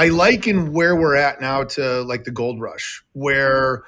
[0.00, 3.82] I liken where we're at now to like the gold rush, where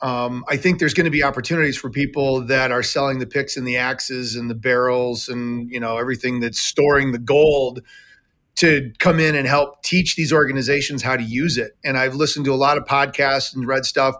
[0.00, 3.56] um, I think there's going to be opportunities for people that are selling the picks
[3.56, 7.82] and the axes and the barrels and you know everything that's storing the gold
[8.56, 11.76] to come in and help teach these organizations how to use it.
[11.84, 14.16] And I've listened to a lot of podcasts and read stuff.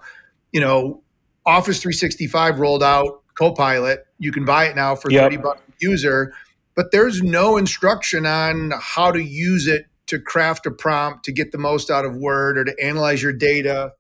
[0.53, 1.03] You know,
[1.45, 4.07] Office 365 rolled out Copilot.
[4.21, 5.33] You can buy it now for yep.
[5.33, 6.33] 30 bucks a user,
[6.77, 11.51] but there's no instruction on how to use it to craft a prompt to get
[11.51, 13.93] the most out of Word or to analyze your data.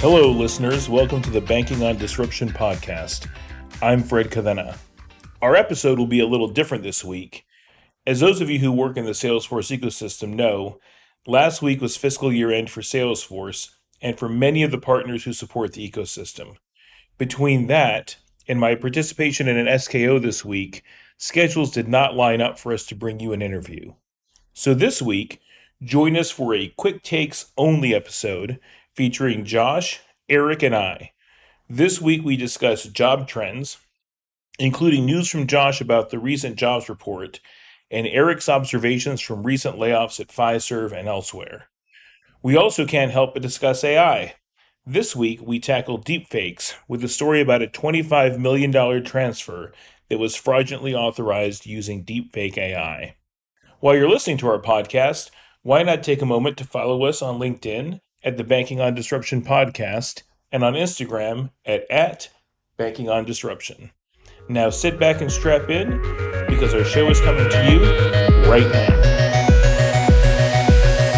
[0.00, 0.88] Hello, listeners.
[0.88, 3.26] Welcome to the Banking on Disruption podcast.
[3.80, 4.78] I'm Fred Cavenna.
[5.40, 7.44] Our episode will be a little different this week.
[8.06, 10.78] As those of you who work in the Salesforce ecosystem know,
[11.26, 13.70] last week was fiscal year end for Salesforce
[14.04, 16.56] and for many of the partners who support the ecosystem.
[17.16, 20.84] Between that and my participation in an SKO this week,
[21.16, 23.94] schedules did not line up for us to bring you an interview.
[24.52, 25.40] So this week,
[25.82, 28.60] join us for a quick takes only episode
[28.94, 31.12] featuring Josh, Eric, and I.
[31.66, 33.78] This week we discuss job trends,
[34.58, 37.40] including news from Josh about the recent jobs report
[37.90, 41.68] and Eric's observations from recent layoffs at Fiserv and elsewhere.
[42.44, 44.34] We also can't help but discuss AI.
[44.84, 49.72] This week, we tackle deepfakes with a story about a $25 million transfer
[50.10, 53.16] that was fraudulently authorized using deepfake AI.
[53.80, 55.30] While you're listening to our podcast,
[55.62, 59.42] why not take a moment to follow us on LinkedIn at the Banking on Disruption
[59.42, 62.28] podcast and on Instagram at, at
[62.76, 63.90] Banking on Disruption.
[64.50, 65.96] Now sit back and strap in
[66.46, 69.23] because our show is coming to you right now.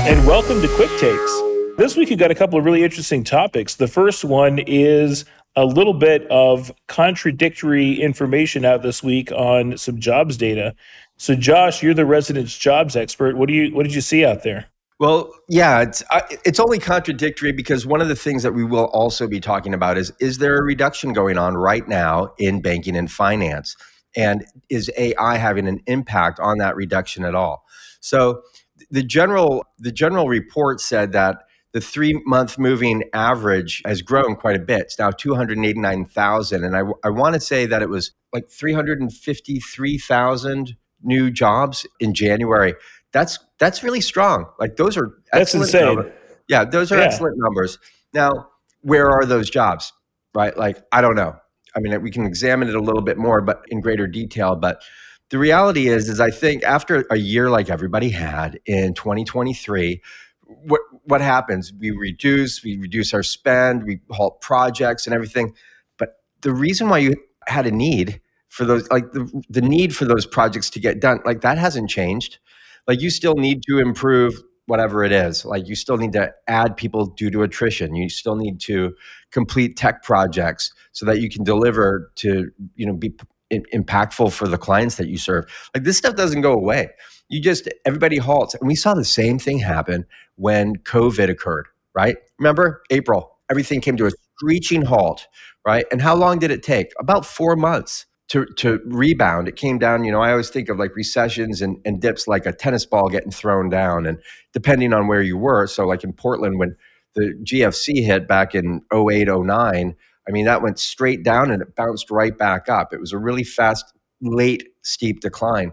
[0.07, 1.43] And welcome to Quick Takes.
[1.79, 3.75] This week, we've got a couple of really interesting topics.
[3.75, 5.25] The first one is
[5.57, 10.77] a little bit of contradictory information out this week on some jobs data.
[11.17, 13.37] So, Josh, you're the resident jobs expert.
[13.37, 14.67] What do you what did you see out there?
[15.01, 16.05] Well, yeah, it's
[16.45, 19.99] it's only contradictory because one of the things that we will also be talking about
[19.99, 23.77] is is there a reduction going on right now in banking and finance,
[24.15, 27.65] and is AI having an impact on that reduction at all?
[27.99, 28.43] So
[28.91, 34.57] the general the general report said that the three month moving average has grown quite
[34.57, 34.83] a bit.
[34.83, 36.65] It's now 289,000.
[36.65, 42.75] And I, I want to say that it was like 353,000 new jobs in January
[43.17, 44.47] that's that's really strong.
[44.59, 45.87] Like those are that's insane.
[45.87, 46.13] Numbers.
[46.49, 47.05] Yeah, those are yeah.
[47.05, 47.79] excellent numbers.
[48.13, 48.49] Now,
[48.83, 49.93] where are those jobs?
[50.35, 50.57] Right?
[50.57, 51.37] Like I don't know.
[51.75, 54.55] I mean, we can examine it a little bit more, but in greater detail.
[54.55, 54.83] But
[55.31, 60.01] the reality is, is I think after a year like everybody had in 2023,
[60.43, 61.73] what what happens?
[61.79, 65.55] We reduce, we reduce our spend, we halt projects and everything.
[65.99, 67.15] But the reason why you
[67.47, 71.21] had a need for those, like the, the need for those projects to get done,
[71.25, 72.39] like that hasn't changed
[72.87, 76.77] like you still need to improve whatever it is like you still need to add
[76.77, 78.93] people due to attrition you still need to
[79.31, 83.15] complete tech projects so that you can deliver to you know be
[83.53, 85.47] impactful for the clients that you serve.
[85.75, 86.91] Like this stuff doesn't go away.
[87.29, 88.55] You just everybody halts.
[88.55, 92.17] And we saw the same thing happen when covid occurred right?
[92.39, 92.83] Remember?
[92.91, 95.29] April everything came to a screeching halt
[95.67, 95.85] right?
[95.91, 96.93] And how long did it take?
[96.99, 99.49] About four months to to rebound.
[99.49, 102.47] It came down, you know, I always think of like recessions and, and dips like
[102.47, 104.07] a tennis ball getting thrown down.
[104.07, 104.19] And
[104.53, 106.77] depending on where you were, so like in Portland when
[107.15, 109.97] the GFC hit back in 08, 09,
[110.29, 112.93] I mean, that went straight down and it bounced right back up.
[112.93, 115.73] It was a really fast, late, steep decline.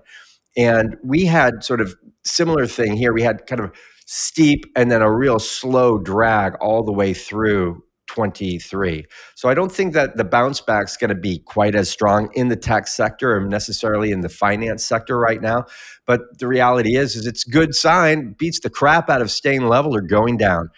[0.56, 3.14] And we had sort of similar thing here.
[3.14, 3.72] We had kind of
[4.06, 9.06] steep and then a real slow drag all the way through 23.
[9.34, 12.30] So I don't think that the bounce back is going to be quite as strong
[12.34, 15.66] in the tech sector or necessarily in the finance sector right now.
[16.06, 19.96] But the reality is, is it's good sign beats the crap out of staying level
[19.96, 20.70] or going down.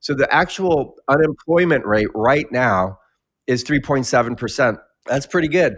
[0.00, 2.98] So the actual unemployment rate right now
[3.50, 4.78] is 3.7%.
[5.06, 5.76] That's pretty good.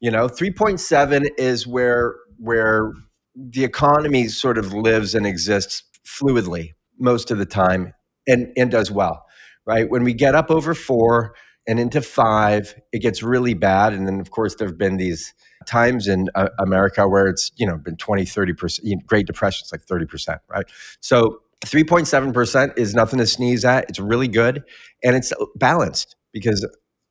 [0.00, 2.92] You know, 3.7 is where where
[3.34, 7.94] the economy sort of lives and exists fluidly most of the time
[8.26, 9.24] and, and does well
[9.66, 9.88] right?
[9.88, 11.34] When we get up over four
[11.66, 13.92] and into five, it gets really bad.
[13.92, 15.32] And then, of course, there have been these
[15.66, 19.86] times in uh, America where it's, you know, been 20, 30%, Great Depression, it's like
[19.86, 20.66] 30%, right?
[21.00, 23.88] So 3.7% is nothing to sneeze at.
[23.88, 24.64] It's really good.
[25.04, 26.66] And it's balanced because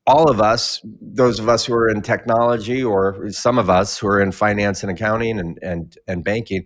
[0.07, 4.07] all of us, those of us who are in technology or some of us who
[4.07, 6.65] are in finance and accounting and, and, and banking,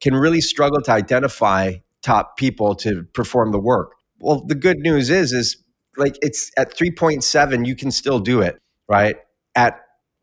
[0.00, 3.92] can really struggle to identify top people to perform the work.
[4.18, 5.56] Well, the good news is is
[5.96, 8.60] like it's at 3.7 you can still do it
[8.90, 9.16] right?
[9.54, 9.80] At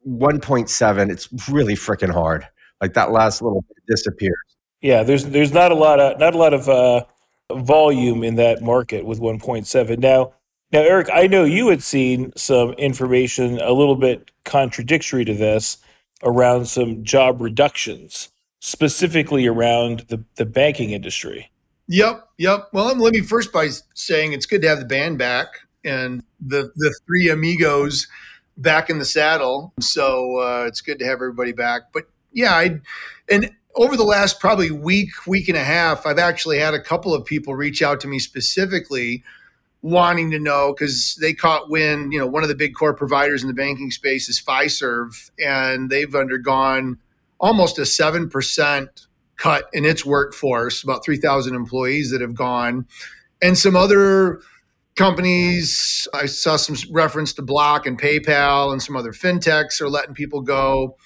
[0.08, 2.48] 1.7 it's really freaking hard.
[2.82, 4.36] Like that last little bit disappears.
[4.82, 7.06] Yeah there's there's not a lot of not a lot of uh,
[7.56, 10.34] volume in that market with 1.7 now
[10.72, 15.78] now eric i know you had seen some information a little bit contradictory to this
[16.24, 18.30] around some job reductions
[18.60, 21.52] specifically around the, the banking industry
[21.88, 22.70] Yep, yep.
[22.74, 25.48] Well, let me first by saying it's good to have the band back
[25.86, 28.08] and the the three amigos
[28.58, 29.74] back in the saddle.
[29.80, 31.94] So uh, it's good to have everybody back.
[31.94, 32.04] But
[32.34, 32.82] yeah, I
[33.30, 37.14] and over the last probably week, week and a half, I've actually had a couple
[37.14, 39.24] of people reach out to me specifically
[39.90, 42.12] wanting to know because they caught wind.
[42.14, 45.90] You know, one of the big core providers in the banking space is Fiserv, and
[45.90, 46.98] they've undergone
[47.40, 49.08] almost a seven percent
[49.38, 52.88] cut in its workforce, about 3,000 employees that have gone.
[53.42, 54.42] And some other
[54.96, 60.16] companies, I saw some reference to Block and PayPal and some other fintechs are letting
[60.16, 60.98] people go.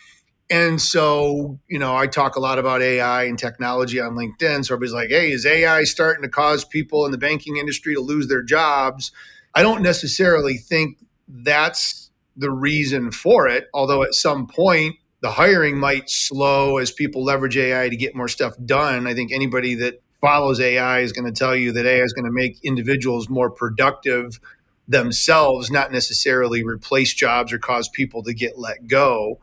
[0.51, 4.65] And so, you know, I talk a lot about AI and technology on LinkedIn.
[4.65, 8.01] So everybody's like, hey, is AI starting to cause people in the banking industry to
[8.01, 9.13] lose their jobs?
[9.55, 15.77] I don't necessarily think that's the reason for it, although at some point the hiring
[15.77, 19.07] might slow as people leverage AI to get more stuff done.
[19.07, 22.25] I think anybody that follows AI is going to tell you that AI is going
[22.25, 24.41] to make individuals more productive
[24.85, 29.39] themselves, not necessarily replace jobs or cause people to get let go,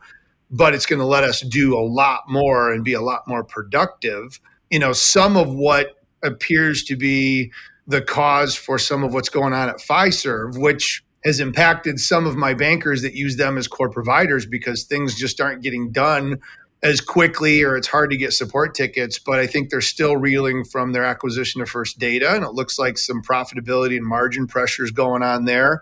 [0.51, 3.43] but it's going to let us do a lot more and be a lot more
[3.43, 4.39] productive.
[4.69, 7.51] You know, some of what appears to be
[7.87, 12.35] the cause for some of what's going on at Fiserv, which has impacted some of
[12.35, 16.39] my bankers that use them as core providers because things just aren't getting done
[16.81, 20.63] as quickly or it's hard to get support tickets but i think they're still reeling
[20.63, 24.89] from their acquisition of first data and it looks like some profitability and margin pressures
[24.91, 25.81] going on there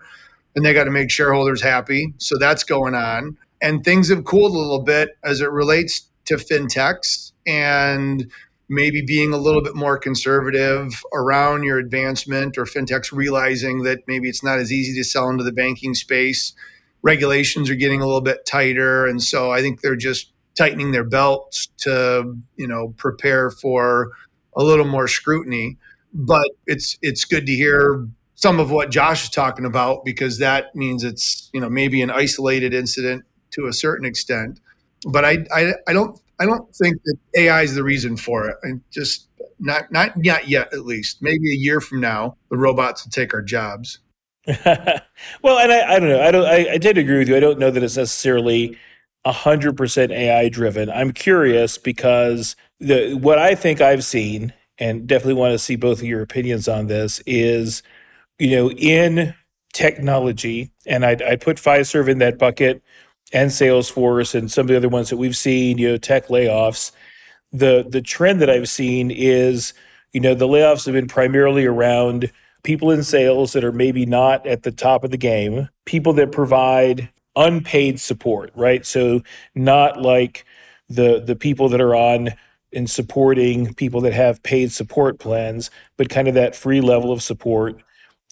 [0.56, 4.52] and they got to make shareholders happy so that's going on and things have cooled
[4.52, 8.30] a little bit as it relates to fintechs and
[8.68, 14.28] maybe being a little bit more conservative around your advancement or fintechs realizing that maybe
[14.28, 16.52] it's not as easy to sell into the banking space.
[17.02, 21.04] Regulations are getting a little bit tighter and so i think they're just tightening their
[21.04, 24.10] belts to you know prepare for
[24.56, 25.78] a little more scrutiny.
[26.12, 30.74] But it's it's good to hear some of what josh is talking about because that
[30.74, 34.60] means it's you know maybe an isolated incident to a certain extent
[35.06, 38.56] but i i, I don't I don't think that AI is the reason for it.
[38.62, 39.28] And just
[39.58, 41.20] not not not yet, at least.
[41.20, 43.98] Maybe a year from now, the robots will take our jobs.
[44.46, 46.22] well, and I, I don't know.
[46.22, 46.46] I don't.
[46.46, 47.36] I, I to agree with you.
[47.36, 48.78] I don't know that it's necessarily
[49.26, 50.88] hundred percent AI driven.
[50.88, 55.98] I'm curious because the what I think I've seen, and definitely want to see both
[55.98, 57.82] of your opinions on this, is
[58.38, 59.34] you know in
[59.74, 62.80] technology, and I I put Fiserv in that bucket
[63.32, 66.92] and Salesforce and some of the other ones that we've seen, you know, tech layoffs.
[67.52, 69.72] The the trend that I've seen is,
[70.12, 72.30] you know, the layoffs have been primarily around
[72.62, 76.32] people in sales that are maybe not at the top of the game, people that
[76.32, 78.84] provide unpaid support, right?
[78.84, 79.22] So
[79.54, 80.44] not like
[80.88, 82.30] the the people that are on
[82.72, 87.22] in supporting people that have paid support plans, but kind of that free level of
[87.22, 87.80] support.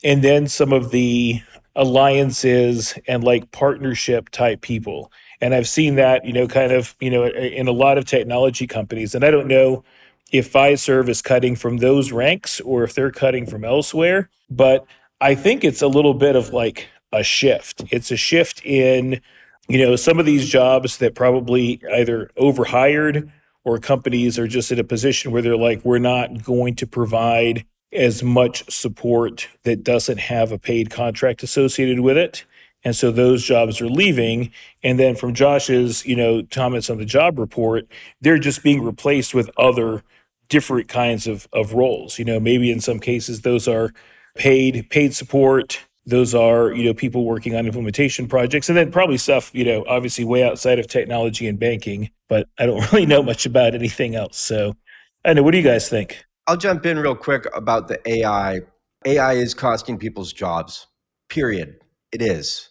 [0.04, 1.40] And then some of the
[1.76, 5.12] alliances and like partnership type people.
[5.40, 8.66] And I've seen that, you know, kind of, you know, in a lot of technology
[8.66, 9.14] companies.
[9.14, 9.84] And I don't know
[10.32, 14.86] if Fiserv is cutting from those ranks or if they're cutting from elsewhere, but
[15.20, 17.84] I think it's a little bit of like a shift.
[17.90, 19.20] It's a shift in,
[19.68, 23.30] you know, some of these jobs that probably either overhired
[23.64, 27.64] or companies are just in a position where they're like, we're not going to provide
[27.92, 32.44] as much support that doesn't have a paid contract associated with it.
[32.84, 34.52] And so those jobs are leaving.
[34.82, 37.86] And then from Josh's, you know, comments on the job report,
[38.20, 40.02] they're just being replaced with other
[40.48, 42.18] different kinds of, of roles.
[42.18, 43.92] You know, maybe in some cases those are
[44.36, 45.80] paid, paid support.
[46.04, 49.84] Those are, you know, people working on implementation projects and then probably stuff, you know,
[49.88, 54.14] obviously way outside of technology and banking, but I don't really know much about anything
[54.14, 54.38] else.
[54.38, 54.76] So
[55.24, 56.25] I know, what do you guys think?
[56.46, 58.60] I'll jump in real quick about the AI.
[59.04, 60.86] AI is costing people's jobs.
[61.28, 61.76] Period.
[62.12, 62.68] It is.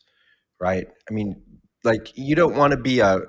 [0.59, 0.87] Right?
[1.09, 1.41] I mean,
[1.83, 3.21] like you don't want to be a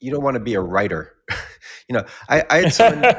[0.00, 1.14] you don't want to be a writer.
[1.88, 3.14] you know, I, I had someone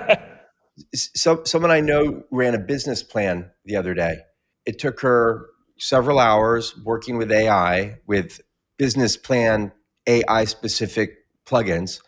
[0.96, 4.18] so, someone I know ran a business plan the other day.
[4.65, 5.48] It took her
[5.80, 8.42] several hours working with AI with
[8.77, 9.72] business plan
[10.08, 12.00] AI specific plugins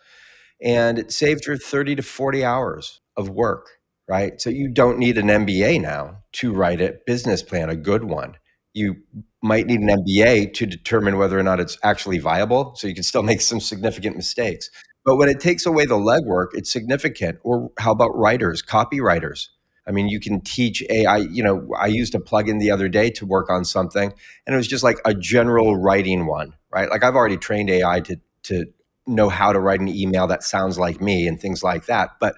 [0.62, 3.75] and it saved her 30 to 40 hours of work
[4.08, 4.40] right?
[4.40, 8.36] So you don't need an MBA now to write a business plan, a good one.
[8.74, 8.96] you
[9.42, 12.74] might need an MBA to determine whether or not it's actually viable.
[12.76, 14.70] So you can still make some significant mistakes.
[15.04, 17.38] But when it takes away the legwork, it's significant.
[17.42, 19.48] Or how about writers, copywriters?
[19.86, 21.18] I mean, you can teach AI.
[21.18, 24.12] You know, I used a plugin the other day to work on something,
[24.46, 26.90] and it was just like a general writing one, right?
[26.90, 28.66] Like I've already trained AI to to
[29.06, 32.10] know how to write an email that sounds like me and things like that.
[32.20, 32.34] But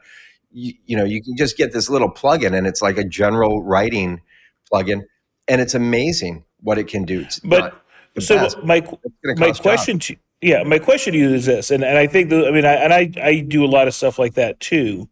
[0.51, 3.63] you, you know, you can just get this little plugin, and it's like a general
[3.63, 4.21] writing
[4.73, 5.03] plugin,
[5.47, 7.21] and it's amazing what it can do.
[7.21, 7.83] It's but
[8.19, 8.63] so best.
[8.63, 8.87] my
[9.37, 12.47] my question to yeah, my question to you is this, and, and I think the,
[12.47, 15.09] I mean I and I I do a lot of stuff like that too,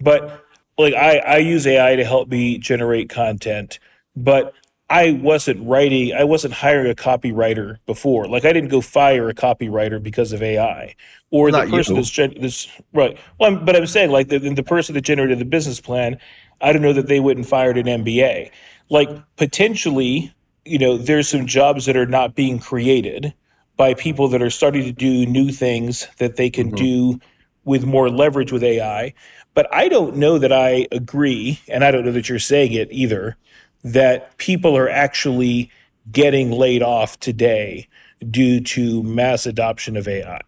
[0.00, 0.44] but
[0.78, 3.78] like I, I use AI to help me generate content,
[4.16, 4.54] but
[4.90, 8.26] I wasn't writing, I wasn't hiring a copywriter before.
[8.26, 10.94] Like I didn't go fire a copywriter because of AI
[11.30, 12.02] or Not the person you.
[12.02, 13.18] that's gen- this right.
[13.38, 16.18] Well, I'm, but I'm saying like the, the person that generated the business plan,
[16.60, 18.50] I don't know that they wouldn't fired an MBA.
[18.90, 20.34] Like potentially,
[20.66, 23.32] you know, there's some jobs that are not being created
[23.76, 26.76] by people that are starting to do new things that they can mm-hmm.
[26.76, 27.20] do
[27.64, 29.14] with more leverage with AI.
[29.54, 32.88] But I don't know that I agree, and I don't know that you're saying it
[32.90, 33.36] either,
[33.84, 35.70] that people are actually
[36.10, 37.88] getting laid off today
[38.30, 40.40] due to mass adoption of AI.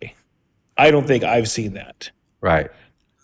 [0.76, 2.10] I don't think I've seen that.
[2.40, 2.70] Right.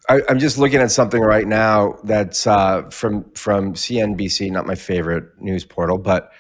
[0.08, 4.74] I, am just looking at something right now that's uh, from from CNBC, not my
[4.74, 6.30] favorite news portal, but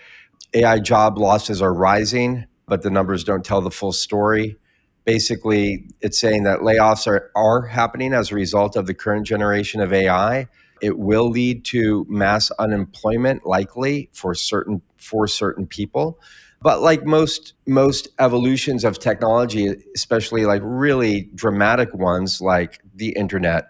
[0.54, 4.56] AI job losses are rising, but the numbers don't tell the full story
[5.04, 9.80] basically it's saying that layoffs are, are happening as a result of the current generation
[9.80, 10.48] of AI.
[10.82, 16.18] It will lead to mass unemployment likely for certain for certain people.
[16.60, 23.68] But like most most evolutions of technology, especially like really dramatic ones like the internet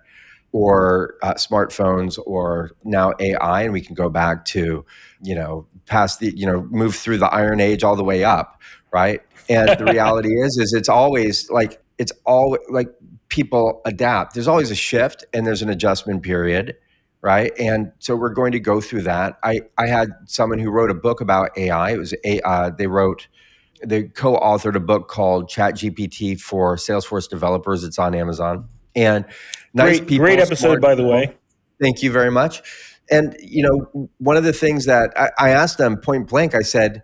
[0.53, 4.85] or uh, smartphones or now AI, and we can go back to,
[5.23, 8.61] you know, past the, you know, move through the Iron Age all the way up,
[8.93, 9.21] right?
[9.49, 12.89] And the reality is, is it's always like it's all like
[13.29, 14.35] people adapt.
[14.35, 16.77] There's always a shift and there's an adjustment period,
[17.23, 17.53] right?
[17.59, 19.39] And so we're going to go through that.
[19.43, 21.93] I I had someone who wrote a book about AI.
[21.93, 23.29] It was a uh, they wrote
[23.85, 27.85] they co-authored a book called Chat GPT for Salesforce developers.
[27.85, 28.69] It's on Amazon.
[28.95, 29.25] And
[29.75, 31.37] nice great, people, great episode, by the way.
[31.81, 32.63] Thank you very much.
[33.11, 36.61] And you know, one of the things that I, I asked them point blank, I
[36.61, 37.03] said,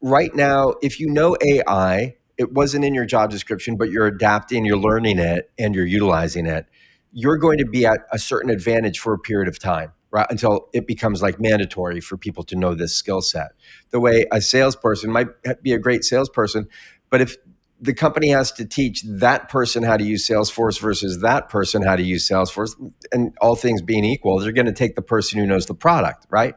[0.00, 4.64] right now, if you know AI, it wasn't in your job description, but you're adapting,
[4.64, 6.66] you're learning it, and you're utilizing it,
[7.12, 10.26] you're going to be at a certain advantage for a period of time, right?
[10.30, 13.52] Until it becomes like mandatory for people to know this skill set.
[13.90, 15.28] The way a salesperson might
[15.62, 16.68] be a great salesperson,
[17.10, 17.36] but if
[17.82, 21.96] the company has to teach that person how to use Salesforce versus that person how
[21.96, 22.74] to use Salesforce,
[23.10, 26.24] and all things being equal, they're going to take the person who knows the product,
[26.30, 26.54] right?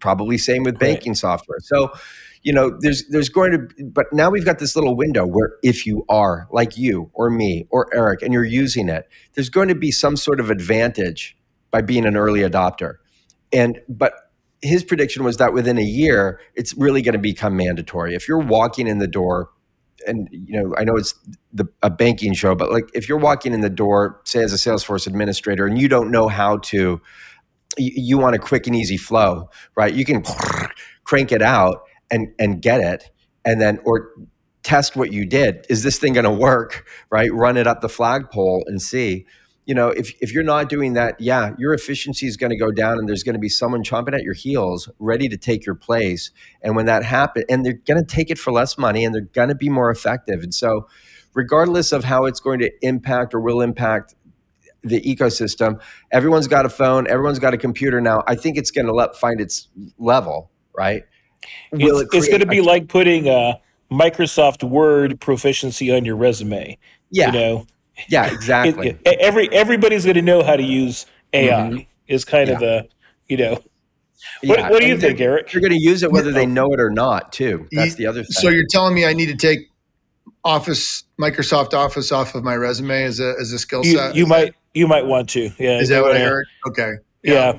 [0.00, 1.16] Probably same with banking right.
[1.16, 1.58] software.
[1.60, 1.92] So
[2.46, 5.84] you know, there's there's going to but now we've got this little window where if
[5.84, 9.74] you are like you or me or Eric and you're using it, there's going to
[9.74, 11.36] be some sort of advantage
[11.72, 12.98] by being an early adopter.
[13.52, 14.12] And but
[14.62, 18.14] his prediction was that within a year, it's really going to become mandatory.
[18.14, 19.50] If you're walking in the door,
[20.06, 21.16] and you know, I know it's
[21.52, 24.56] the, a banking show, but like if you're walking in the door, say as a
[24.56, 27.00] Salesforce administrator, and you don't know how to,
[27.76, 29.92] you, you want a quick and easy flow, right?
[29.92, 30.22] You can
[31.04, 33.10] crank it out, and and get it
[33.44, 34.10] and then or
[34.62, 35.64] test what you did.
[35.70, 37.32] Is this thing going to work right?
[37.32, 39.26] Run it up the flagpole and see.
[39.64, 42.70] You know if, if you're not doing that yeah your efficiency is going to go
[42.70, 45.74] down and there's going to be someone chomping at your heels ready to take your
[45.74, 46.30] place.
[46.62, 49.22] And when that happens and they're going to take it for less money and they're
[49.22, 50.42] going to be more effective.
[50.42, 50.88] And so
[51.34, 54.14] regardless of how it's going to impact or will impact
[54.82, 55.80] the ecosystem
[56.12, 58.22] everyone's got a phone everyone's got a computer now.
[58.28, 59.66] I think it's going to let find its
[59.98, 61.02] level right
[61.72, 66.78] it's, it it's going to be like putting a Microsoft Word proficiency on your resume.
[67.10, 67.26] Yeah.
[67.26, 67.66] You know.
[68.08, 68.90] Yeah, exactly.
[68.90, 71.50] It, it, every everybody's going to know how to use AI.
[71.50, 71.80] Mm-hmm.
[72.08, 72.54] Is kind yeah.
[72.54, 72.88] of the
[73.28, 73.62] you know.
[74.42, 74.70] What, yeah.
[74.70, 75.52] what do you think, Eric?
[75.52, 77.68] You're going to use it whether they know it or not, too.
[77.72, 78.32] That's you, the other thing.
[78.32, 79.70] So you're telling me I need to take
[80.46, 84.14] Office, Microsoft Office, off of my resume as a as a skill set?
[84.14, 85.50] You, you might you might want to.
[85.58, 85.80] Yeah.
[85.80, 86.46] Is that what I heard?
[86.68, 86.92] Okay.
[87.22, 87.32] Yeah.
[87.32, 87.58] yeah.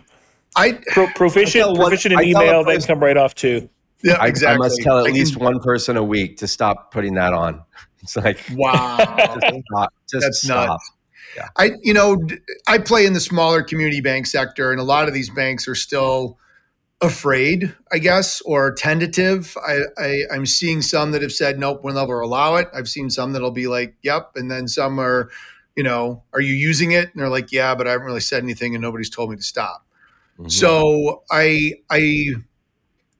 [0.58, 2.64] I Pro, proficient I proficient in email.
[2.64, 3.70] They come right off too.
[4.04, 4.56] Yeah, exactly.
[4.56, 7.64] I, must tell at least one person a week to stop putting that on.
[8.04, 10.70] It's like wow, just, stop, just that's stop.
[10.70, 10.92] nuts.
[11.36, 11.48] Yeah.
[11.58, 12.16] I you know
[12.68, 15.76] I play in the smaller community bank sector, and a lot of these banks are
[15.76, 16.38] still
[17.02, 19.58] afraid, I guess, or tentative.
[19.68, 22.68] I, I I'm seeing some that have said nope, we'll never allow it.
[22.72, 25.32] I've seen some that'll be like yep, and then some are,
[25.76, 27.10] you know, are you using it?
[27.12, 29.44] And they're like yeah, but I haven't really said anything, and nobody's told me to
[29.44, 29.87] stop.
[30.39, 30.50] Mm-hmm.
[30.50, 32.36] So I I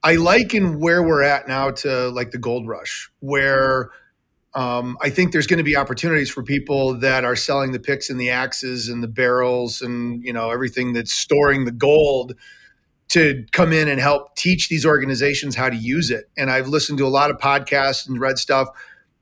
[0.04, 3.90] I liken where we're at now to like the gold rush, where
[4.54, 8.10] um, I think there's going to be opportunities for people that are selling the picks
[8.10, 12.34] and the axes and the barrels and you know everything that's storing the gold
[13.10, 16.26] to come in and help teach these organizations how to use it.
[16.38, 18.68] And I've listened to a lot of podcasts and read stuff.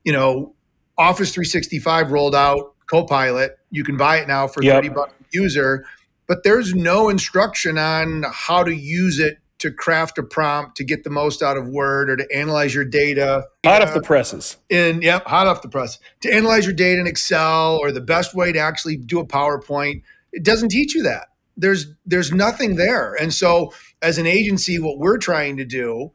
[0.04, 0.54] You know,
[0.98, 3.58] Office 365 rolled out Copilot.
[3.70, 4.74] You can buy it now for Yep.
[4.84, 5.84] 30 bucks a user,
[6.26, 11.02] but there's no instruction on how to use it to craft a prompt to get
[11.02, 13.46] the most out of Word or to analyze your data.
[13.64, 14.56] Hot off uh, the presses.
[14.68, 15.98] in yep, hot off the press.
[16.22, 20.02] To analyze your data in Excel or the best way to actually do a PowerPoint,
[20.32, 21.28] it doesn't teach you that.
[21.56, 23.14] There's there's nothing there.
[23.14, 26.12] And so as an agency, what we're trying to do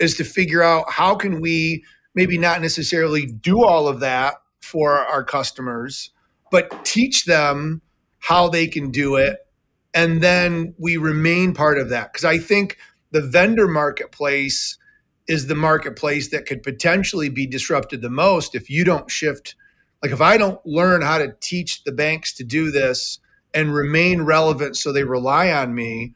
[0.00, 4.98] is to figure out how can we maybe not necessarily do all of that for
[4.98, 6.10] our customers,
[6.50, 7.82] but teach them
[8.18, 9.38] how they can do it.
[9.92, 12.12] And then we remain part of that.
[12.12, 12.78] Because I think
[13.10, 14.78] the vendor marketplace
[15.28, 19.54] is the marketplace that could potentially be disrupted the most if you don't shift.
[20.02, 23.18] Like if I don't learn how to teach the banks to do this
[23.52, 26.14] and remain relevant so they rely on me,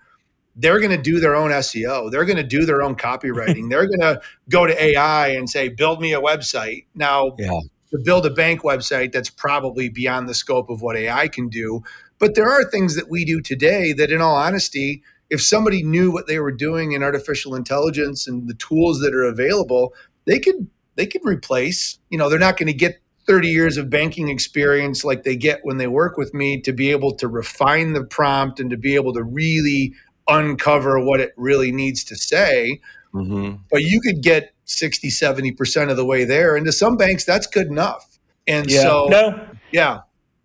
[0.57, 2.11] they're going to do their own SEO.
[2.11, 3.69] They're going to do their own copywriting.
[3.71, 6.87] they're going to go to AI and say, build me a website.
[6.95, 7.50] Now, Yeah.
[7.90, 11.83] to build a bank website, that's probably beyond the scope of what AI can do.
[12.25, 16.11] But there are things that we do today that, in all honesty, if somebody knew
[16.11, 19.93] what they were doing in artificial intelligence and the tools that are available,
[20.25, 21.99] they could they could replace.
[22.09, 25.61] You know, they're not going to get 30 years of banking experience like they get
[25.64, 28.95] when they work with me to be able to refine the prompt and to be
[28.95, 29.93] able to really
[30.26, 32.81] uncover what it really needs to say
[33.12, 37.26] hmm but you could get 60 70% of the way there and to some banks
[37.26, 38.81] that's good enough and Yeah.
[38.81, 39.49] so no.
[39.73, 40.00] yeah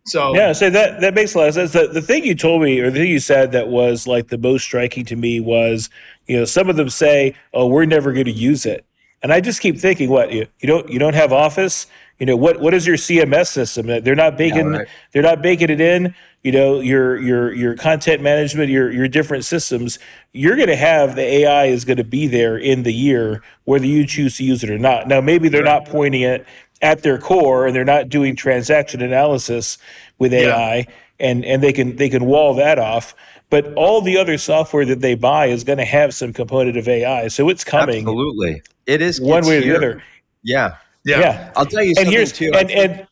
[0.06, 1.74] so Yeah, so that that makes a lot of sense.
[1.74, 4.38] The, the thing you told me, or the thing you said that was like the
[4.38, 5.90] most striking to me was,
[6.28, 8.86] you know, some of them say, "Oh, we're never going to use it,"
[9.22, 11.88] and I just keep thinking, "What you, you don't you don't have Office?
[12.20, 13.88] You know, what what is your CMS system?
[13.88, 14.88] They're not baking right.
[15.14, 16.14] they're not baking it in.
[16.44, 20.00] You know, your your your content management, your your different systems.
[20.34, 23.86] You're going to have the AI is going to be there in the year, whether
[23.86, 25.08] you choose to use it or not.
[25.08, 26.46] Now, maybe they're not pointing it
[26.82, 29.78] at their core and they're not doing transaction analysis
[30.18, 30.56] with Yeah.
[30.56, 30.88] AI
[31.20, 33.14] and and they can they can wall that off
[33.50, 36.88] but all the other software that they buy is going to have some component of
[36.88, 38.62] AI so it's coming Absolutely.
[38.86, 40.04] It is one way or the other
[40.44, 40.76] Yeah.
[41.04, 42.52] yeah, yeah, I'll tell you and something here's too.
[42.56, 43.08] and and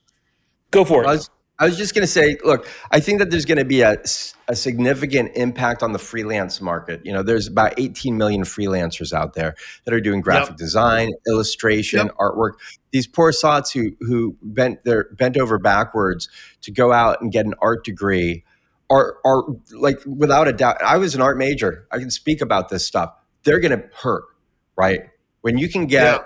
[0.71, 3.31] go for I it was, I was just going to say, look, I think that
[3.31, 3.95] there's going to be a,
[4.47, 7.03] a significant impact on the freelance market.
[7.03, 12.05] You know, there's about 18 million freelancers out there that are doing graphic design, illustration,
[12.05, 12.15] Yep.
[12.17, 12.51] artwork.
[12.91, 16.29] These poor sots who who bent their bent over backwards
[16.61, 18.43] to go out and get an art degree
[18.89, 19.43] are are
[19.73, 20.81] like without a doubt.
[20.83, 21.87] I was an art major.
[21.91, 23.13] I can speak about this stuff.
[23.43, 24.25] They're going to hurt,
[24.75, 25.01] right?
[25.41, 26.23] When you can get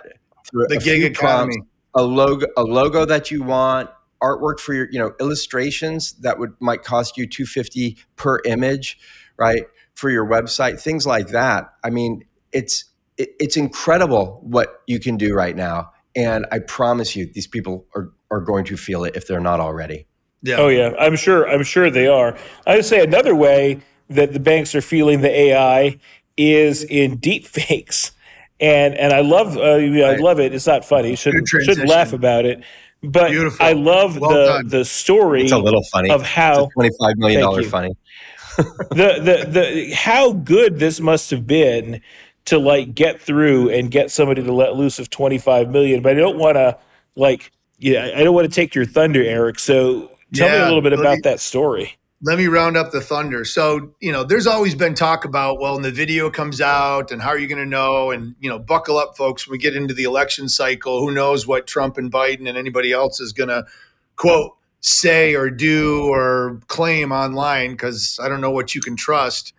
[0.50, 3.89] through the a gig economy prompts, a logo a logo that you want
[4.21, 8.99] artwork for your you know illustrations that would might cost you 250 per image
[9.38, 9.63] right
[9.95, 11.73] for your website things like that.
[11.84, 12.86] I mean it's
[13.17, 17.86] it, it's incredible what you can do right now and i promise you these people
[17.95, 20.07] are are going to feel it if they're not already.
[20.43, 20.55] Yeah.
[20.57, 20.93] Oh yeah.
[20.99, 22.38] I'm sure i'm sure they are.
[22.65, 25.97] I would say another way that the banks are feeling the ai
[26.38, 28.12] is in deep fakes
[28.60, 30.19] and and i love uh, i Right.
[30.19, 30.53] love it.
[30.53, 31.15] It's not funny.
[31.15, 32.63] Shouldn't shouldn't laugh about it
[33.03, 33.65] but Beautiful.
[33.65, 34.67] i love Well the done.
[34.67, 37.69] the story it's a little funny of how 25 million Thank dollar you.
[37.69, 37.97] funny
[38.57, 42.01] the the the how good this must have been
[42.45, 46.19] to like get through and get somebody to let loose of 25 million but i
[46.19, 46.77] don't want to
[47.15, 50.81] like yeah i don't want to take your thunder eric so tell me a little
[50.81, 53.43] bit about me- that story let me round up the thunder.
[53.43, 57.21] So, you know, there's always been talk about, well, when the video comes out and
[57.21, 58.12] how are you going to know?
[58.12, 60.99] And, you know, buckle up, folks, when we get into the election cycle.
[60.99, 63.65] Who knows what Trump and Biden and anybody else is going to,
[64.17, 69.53] quote, say or do or claim online because I don't know what you can trust.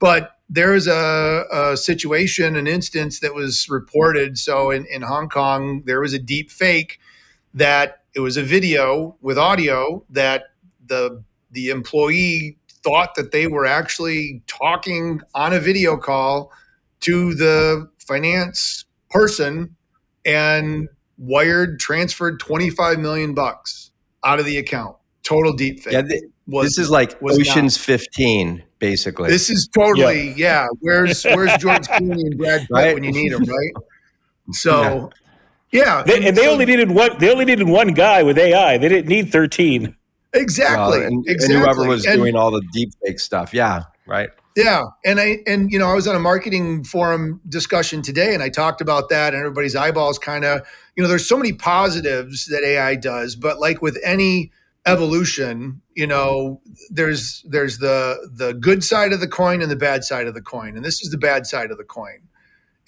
[0.00, 4.38] But there's a, a situation, an instance that was reported.
[4.38, 6.98] So in, in Hong Kong, there was a deep fake
[7.54, 10.44] that it was a video with audio that
[10.84, 16.52] the the employee thought that they were actually talking on a video call
[17.00, 19.74] to the finance person
[20.24, 23.90] and wired transferred 25 million bucks
[24.24, 24.96] out of the account.
[25.22, 25.92] Total deep fake.
[25.92, 27.72] Yeah th- was this is like was not.
[27.72, 29.28] 15 basically.
[29.28, 32.94] This is totally yeah, where's where's george clooney and brad pitt Right.
[32.94, 33.72] when you need them right?
[34.52, 35.10] So
[35.70, 38.78] yeah, they, and they so- only needed one they only needed one guy with ai
[38.78, 39.94] they didn't need 13
[40.34, 43.84] exactly Well, and, exactly and whoever was And- doing all the deep fake stuff yeah
[44.06, 48.34] right Yeah, and I and you know I was on a marketing forum discussion today,
[48.34, 50.62] and I talked about that, and everybody's eyeballs kind of
[50.96, 54.50] you know there's so many positives that AI does, but like with any
[54.84, 56.60] evolution, you know
[56.90, 60.42] there's there's the the good side of the coin and the bad side of the
[60.42, 62.18] coin, and this is the bad side of the coin.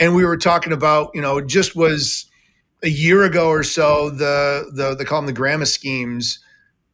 [0.01, 2.27] And we were talking about you know it just was
[2.83, 6.41] a year ago or so the the they call them the grandma schemes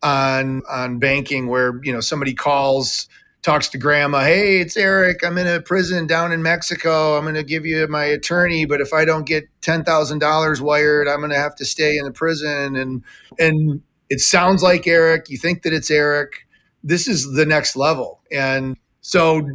[0.03, 3.09] on on banking where you know somebody calls
[3.47, 5.25] talks to grandma, hey, it's Eric.
[5.25, 7.17] I'm in a prison down in Mexico.
[7.17, 10.61] I'm going to give you my attorney, but if I don't get ten thousand dollars
[10.61, 12.75] wired, I'm going to have to stay in the prison.
[12.75, 13.05] And
[13.39, 15.31] and it sounds like Eric.
[15.31, 16.47] You think that it's Eric.
[16.83, 18.21] This is the next level.
[18.33, 19.49] And so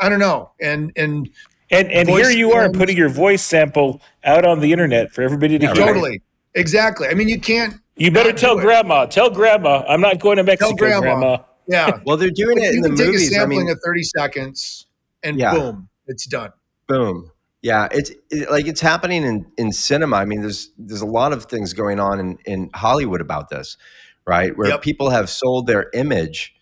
[0.00, 0.52] I don't know.
[0.58, 1.28] And and
[1.70, 5.58] and and here you are putting your voice sample out on the internet for everybody
[5.58, 5.86] to yeah, hear.
[5.86, 6.22] Totally.
[6.54, 7.08] Exactly.
[7.08, 7.74] I mean, you can't.
[7.98, 9.06] You better tell grandma.
[9.06, 9.84] Tell grandma.
[9.88, 11.00] I'm not going to Mexico, grandma.
[11.00, 11.38] grandma.
[11.66, 12.00] Yeah.
[12.06, 13.30] well, they're doing it in the take movies.
[13.30, 14.86] a sampling I mean, of 30 seconds
[15.22, 15.52] and yeah.
[15.52, 16.52] boom, it's done.
[16.86, 17.30] Boom.
[17.60, 20.16] Yeah, it's it, like it's happening in in cinema.
[20.16, 23.76] I mean, there's there's a lot of things going on in in Hollywood about this,
[24.24, 24.56] right?
[24.56, 24.82] Where yep.
[24.82, 26.54] people have sold their image.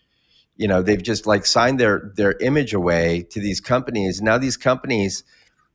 [0.55, 4.23] You know, they've just like signed their their image away to these companies.
[4.23, 5.23] Now these companies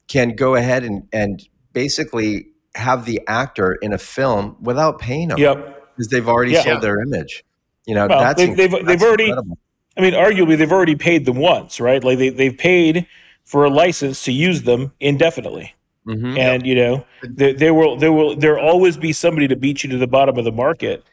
[0.09, 1.41] can go ahead and and
[1.73, 5.39] basically have the actor in a film without paying them.
[5.39, 5.95] Yep.
[5.97, 7.45] Because they've already sold their image.
[7.87, 9.33] You know, well, that's they, they've that's they've already.
[9.33, 12.03] I mean, arguably, they've already paid them once, right?
[12.03, 13.07] Like they they've paid
[13.45, 15.75] for a license to use them indefinitely.
[16.07, 16.39] Mm-hmm.
[16.39, 19.91] And you know, there, there will there will there always be somebody to beat you
[19.91, 21.05] to the bottom of the market.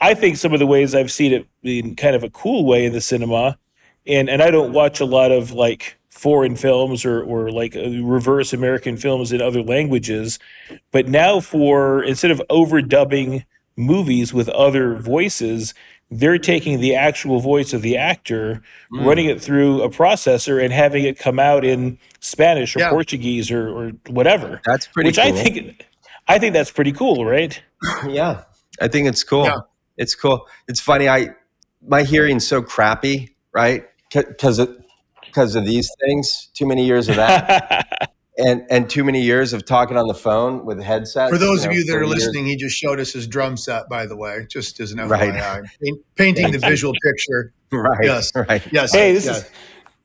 [0.00, 2.84] I think some of the ways I've seen it in kind of a cool way
[2.84, 3.58] in the cinema,
[4.06, 8.02] and and I don't watch a lot of like foreign films or or like uh,
[8.02, 10.38] reverse American films in other languages,
[10.90, 13.44] but now for instead of overdubbing
[13.76, 15.74] movies with other voices,
[16.10, 19.04] they're taking the actual voice of the actor, mm.
[19.04, 22.90] running it through a processor, and having it come out in Spanish or yeah.
[22.90, 24.60] Portuguese or, or whatever.
[24.64, 25.08] That's pretty.
[25.08, 25.26] Which cool.
[25.26, 25.86] I think,
[26.28, 27.60] I think that's pretty cool, right?
[28.08, 28.44] yeah,
[28.80, 29.44] I think it's cool.
[29.44, 29.58] Yeah.
[29.98, 30.46] It's cool.
[30.68, 31.08] It's funny.
[31.08, 31.30] I
[31.86, 33.84] my hearing's so crappy, right?
[34.12, 34.60] Because
[35.36, 36.48] because of these things.
[36.54, 38.10] Too many years of that.
[38.38, 41.30] and and too many years of talking on the phone with headsets.
[41.30, 43.58] For those you know, of you that are listening, he just showed us his drum
[43.58, 43.86] set.
[43.90, 45.92] By the way, just as an FYI, right.
[46.14, 47.52] painting the visual picture.
[47.70, 48.04] Right.
[48.04, 48.32] Yes.
[48.34, 48.72] Right.
[48.72, 48.94] Yes.
[48.94, 49.50] Hey, this yes.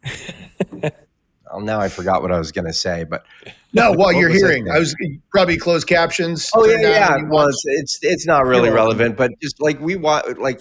[0.03, 0.91] is.
[1.49, 3.25] well, now I forgot what I was going to say, but
[3.73, 3.93] no.
[3.93, 4.69] Well, you're hearing.
[4.69, 4.93] I was
[5.31, 6.49] probably closed captions.
[6.53, 7.17] Oh yeah, yeah.
[7.29, 10.59] Well, it's, it's it's not really relevant, but just like we want, like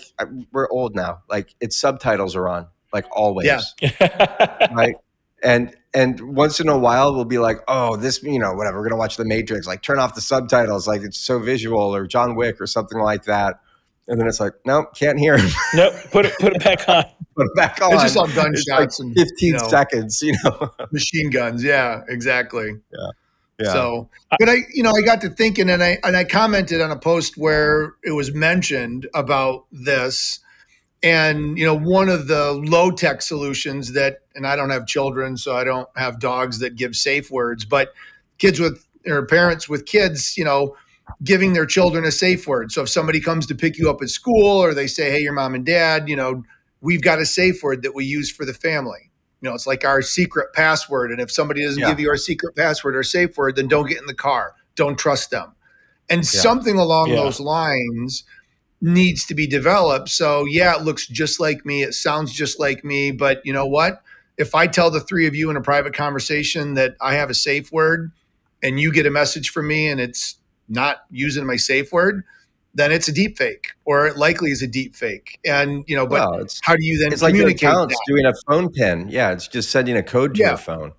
[0.52, 1.22] we're old now.
[1.28, 3.46] Like its subtitles are on, like always.
[3.80, 4.68] Yeah.
[4.72, 4.96] right.
[5.42, 8.78] And and once in a while we'll be like, oh, this, you know, whatever.
[8.78, 9.66] We're gonna watch The Matrix.
[9.66, 10.86] Like, turn off the subtitles.
[10.86, 13.60] Like, it's so visual, or John Wick, or something like that.
[14.06, 15.50] And then it's like, nope, can't hear him.
[15.74, 17.04] Nope, put it put it back on.
[17.36, 17.92] put it back on.
[17.94, 20.20] It's just all gunshots like and fifteen you know, seconds.
[20.20, 21.62] You know, machine guns.
[21.62, 22.70] Yeah, exactly.
[22.92, 23.10] Yeah.
[23.60, 23.72] Yeah.
[23.72, 26.90] So, but I, you know, I got to thinking, and I and I commented on
[26.90, 30.40] a post where it was mentioned about this,
[31.02, 35.36] and you know, one of the low tech solutions that, and I don't have children,
[35.36, 37.94] so I don't have dogs that give safe words, but
[38.38, 40.76] kids with or parents with kids, you know,
[41.24, 42.70] giving their children a safe word.
[42.70, 45.32] So if somebody comes to pick you up at school, or they say, "Hey, your
[45.32, 46.44] mom and dad," you know,
[46.80, 49.10] we've got a safe word that we use for the family.
[49.40, 51.10] You know, it's like our secret password.
[51.10, 51.88] And if somebody doesn't yeah.
[51.88, 54.54] give you our secret password or safe word, then don't get in the car.
[54.76, 55.52] Don't trust them.
[56.10, 56.40] And yeah.
[56.40, 57.16] something along yeah.
[57.16, 58.24] those lines
[58.80, 60.08] needs to be developed.
[60.08, 61.82] So, yeah, it looks just like me.
[61.82, 63.10] It sounds just like me.
[63.10, 64.02] But you know what?
[64.38, 67.34] If I tell the three of you in a private conversation that I have a
[67.34, 68.10] safe word
[68.62, 70.36] and you get a message from me and it's
[70.68, 72.24] not using my safe word,
[72.74, 76.06] then it's a deep fake or it likely is a deep fake and you know
[76.06, 79.32] but well, how do you then it's like your account's doing a phone pin yeah
[79.32, 80.48] it's just sending a code to yeah.
[80.50, 80.92] your phone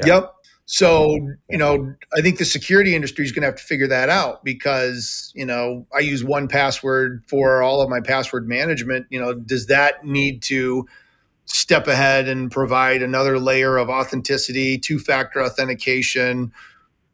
[0.00, 0.14] yeah.
[0.14, 0.34] yep
[0.70, 1.16] so
[1.48, 4.44] you know i think the security industry is going to have to figure that out
[4.44, 9.06] because you know i use one password for all of my password management.
[9.08, 10.86] You know does that need to
[11.46, 16.52] step ahead and provide another layer of authenticity two factor authentication?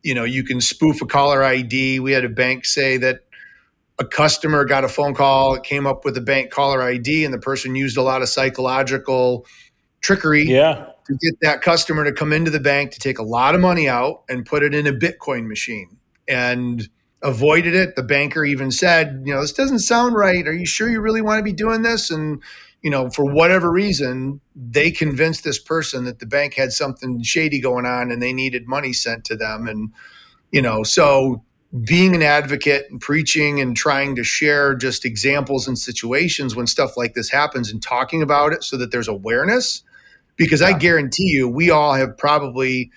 [0.02, 3.20] You know you can spoof a caller id we had a bank say that
[4.00, 7.38] a customer got a phone call, came up with a bank caller ID, and the
[7.38, 9.46] person used a lot of psychological
[10.00, 10.86] trickery yeah.
[11.06, 13.88] To get that customer to come into the bank to take a lot of money
[13.88, 16.88] out and put it in a Bitcoin machine and
[17.22, 17.96] avoided it.
[17.96, 20.46] The banker even said, you know, this doesn't sound right.
[20.46, 22.10] Are you sure you really want to be doing this?
[22.10, 22.42] And,
[22.82, 27.60] you know, for whatever reason, they convinced this person that the bank had something shady
[27.60, 29.66] going on and they needed money sent to them.
[29.66, 29.92] And,
[30.52, 31.42] you know, so
[31.82, 36.96] being an advocate and preaching and trying to share just examples and situations when stuff
[36.96, 39.82] like this happens and talking about it so that there's awareness
[40.36, 42.90] because I guarantee you, we all have probably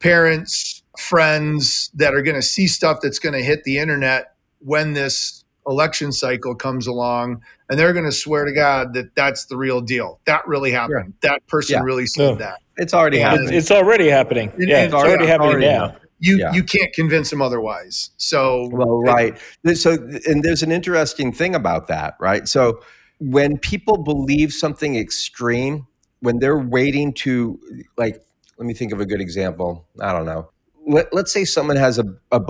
[0.00, 4.92] parents, friends that are going to see stuff that's going to hit the internet when
[4.94, 9.56] this election cycle comes along, and they're going to swear to God that that's the
[9.56, 10.18] real deal.
[10.24, 11.14] That really happened.
[11.22, 11.82] That person Yeah.
[11.82, 12.36] really said Yeah.
[12.36, 12.58] that.
[12.78, 13.30] It's already Yeah.
[13.30, 13.54] Happening.
[13.54, 14.52] it's already happening.
[14.58, 15.80] It- yeah, it's it's already already- happening already now.
[15.88, 16.02] happening.
[16.20, 16.52] You Yeah.
[16.52, 18.10] you can't convince them otherwise.
[18.16, 19.36] So Well, right.
[19.74, 19.92] So,
[20.26, 22.48] and there's an interesting thing about that, right?
[22.48, 22.80] So,
[23.20, 25.86] when people believe something extreme,
[26.20, 27.58] when they're waiting to,
[27.96, 28.22] like,
[28.58, 29.86] let me think of a good example.
[30.00, 30.50] I don't know.
[30.86, 32.40] Let, let's say someone has a, a,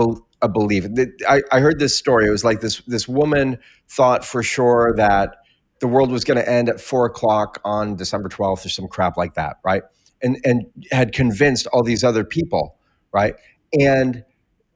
[0.43, 0.87] a belief.
[1.29, 2.27] I, I heard this story.
[2.27, 5.37] It was like this this woman thought for sure that
[5.81, 9.17] the world was going to end at four o'clock on December 12th or some crap
[9.17, 9.83] like that, right?
[10.23, 12.77] And and had convinced all these other people,
[13.13, 13.35] right?
[13.79, 14.25] And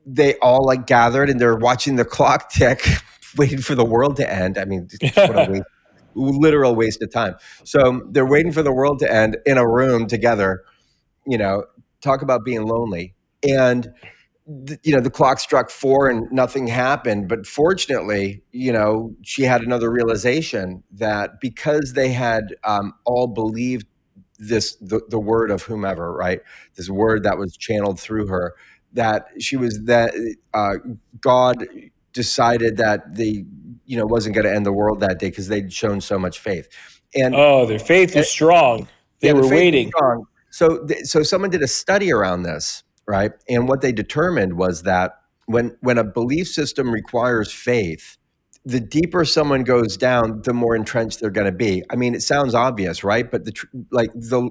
[0.05, 2.85] they all like gathered and they're watching the clock tick,
[3.37, 4.59] waiting for the world to end.
[4.59, 5.65] I mean, what a waste,
[6.15, 7.35] literal waste of time.
[7.65, 10.65] So they're waiting for the world to end in a room together.
[11.27, 11.65] You know,
[12.01, 13.15] talk about being lonely.
[13.49, 13.93] And
[14.67, 17.29] th- you know, the clock struck four and nothing happened.
[17.29, 23.87] But fortunately, you know, she had another realization that because they had um, all believed
[24.39, 26.41] this the, the word of whomever, right?
[26.75, 28.55] This word that was channeled through her
[28.93, 30.13] that she was that
[30.53, 30.75] uh,
[31.21, 31.67] God
[32.13, 33.45] decided that they
[33.93, 36.39] you know wasn't going to end the world that day because they'd shown so much
[36.39, 36.67] faith.
[37.15, 38.89] And Oh, their faith was eh, strong.
[39.21, 39.93] They yeah, were waiting.
[40.51, 43.33] so th- so someone did a study around this right?
[43.49, 45.13] And what they determined was that
[45.47, 48.17] when when a belief system requires faith
[48.65, 51.83] the deeper someone goes down the more entrenched they're going to be.
[51.91, 53.31] I mean it sounds obvious right?
[53.31, 54.49] But the tr- like the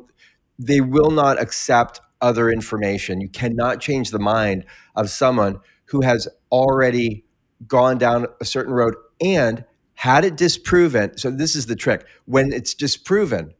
[0.60, 3.22] they will not accept other information.
[3.22, 7.26] You cannot change the mind of someone who has already
[7.68, 9.64] gone down a certain road and
[9.96, 12.06] had it disproven so this is the trick.
[12.26, 13.54] When it's disproven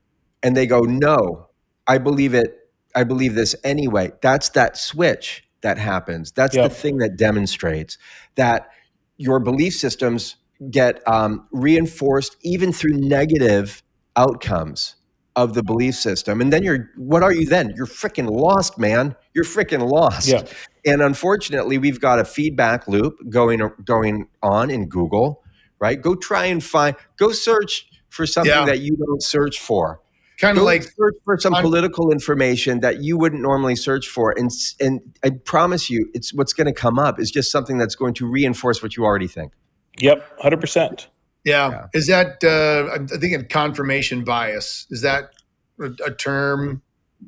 [0.44, 1.48] and they go no
[1.88, 6.32] i believe it i believe this anyway that's that switch that happens.
[6.32, 6.70] That's Yep.
[6.70, 7.98] the thing that demonstrates
[8.36, 8.70] that
[9.18, 10.38] your belief systems
[10.72, 13.84] get um, reinforced even through negative
[14.16, 14.96] outcomes
[15.36, 16.42] of the belief system.
[16.42, 17.74] And then you're what are you then?
[17.76, 19.16] You're freaking lost man.
[19.36, 20.28] You're freaking lost.
[20.28, 20.44] Yeah.
[20.86, 25.44] and unfortunately we've got a feedback loop going going on in google
[25.82, 28.66] right go try and find go search for something Yeah.
[28.66, 30.00] that you don't search for
[30.40, 34.34] kind of like search for some I'm- political information that you wouldn't normally search for
[34.38, 37.96] and and i promise you it's what's going to come up is just something that's
[37.96, 39.52] going to reinforce what you already think
[40.00, 41.10] Yep, hundred percent.
[41.44, 41.70] yeah.
[41.70, 41.86] Yeah.
[41.94, 44.88] Is that uh, I'm thinking confirmation bias?
[44.90, 45.32] Is that
[45.80, 46.82] a, a term?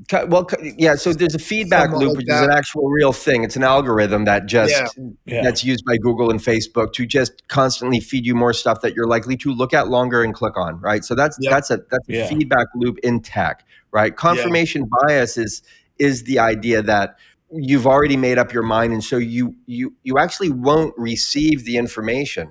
[0.09, 0.95] Co- Well, yeah.
[0.95, 3.43] So there's a feedback Somewhat loop, like which is an actual real thing.
[3.43, 4.87] It's an algorithm that just Yeah.
[5.25, 5.41] Yeah.
[5.43, 9.07] that's used by Google and Facebook to just constantly feed you more stuff that you're
[9.07, 10.79] likely to look at longer and click on.
[10.81, 11.05] Right.
[11.05, 11.51] So that's Yep.
[11.51, 12.27] that's a that's a Yeah.
[12.27, 13.63] feedback loop in tech.
[13.91, 14.15] Right.
[14.15, 15.61] Confirmation bias is
[15.99, 17.15] is the idea that
[17.51, 21.77] you've already made up your mind, and so you you you actually won't receive the
[21.77, 22.49] information.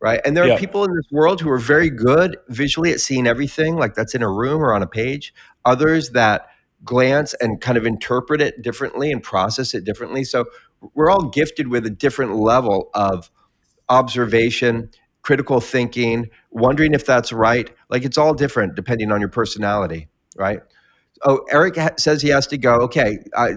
[0.00, 0.20] Right.
[0.24, 0.54] And there Yeah.
[0.54, 4.14] are people in this world who are very good visually at seeing everything, like that's
[4.14, 5.34] in a room or on a page.
[5.66, 6.46] Others that
[6.84, 10.24] glance and kind of interpret it differently and process it differently.
[10.24, 10.46] So
[10.94, 13.30] we're all gifted with a different level of
[13.88, 14.90] observation,
[15.22, 17.68] critical thinking, wondering if that's right.
[17.88, 20.60] Like it's all different depending on your personality, right?
[21.22, 22.76] Oh, Eric ha- says he has to go.
[22.82, 23.50] Okay, uh,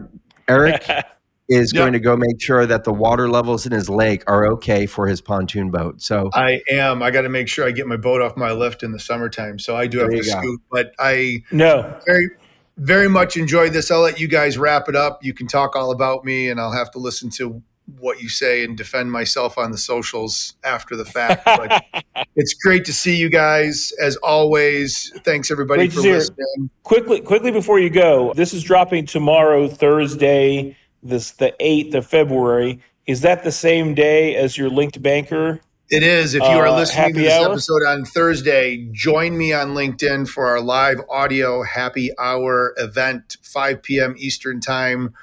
[0.49, 0.83] Eric
[1.49, 1.81] is Yeah.
[1.81, 5.07] going to go make sure that the water levels in his lake are okay for
[5.07, 6.01] his pontoon boat.
[6.01, 7.01] So I am.
[7.01, 9.59] I got to make sure I get my boat off my lift in the summertime.
[9.59, 10.39] So I do have to you go.
[10.41, 10.61] scoot.
[10.69, 12.29] But I no, very,
[12.77, 13.91] very much enjoyed this.
[13.91, 15.23] I'll let you guys wrap it up.
[15.23, 17.61] You can talk all about me, and I'll have to listen to
[17.99, 21.45] what you say and defend myself on the socials after the fact.
[21.45, 21.83] But
[22.35, 25.11] it's great to see you guys as always.
[25.23, 26.69] Thanks everybody Great for listening.
[26.83, 32.79] quickly, quickly before you go, this is dropping tomorrow, Thursday, this the eighth of February.
[33.05, 35.59] Is that the same day as your linked banker?
[35.89, 36.33] It is.
[36.33, 37.51] If you are Uh, listening to this hour?
[37.51, 43.83] episode on Thursday, join me on LinkedIn for our live audio happy hour event, 5
[43.83, 44.15] p.m.
[44.17, 45.13] Eastern Time.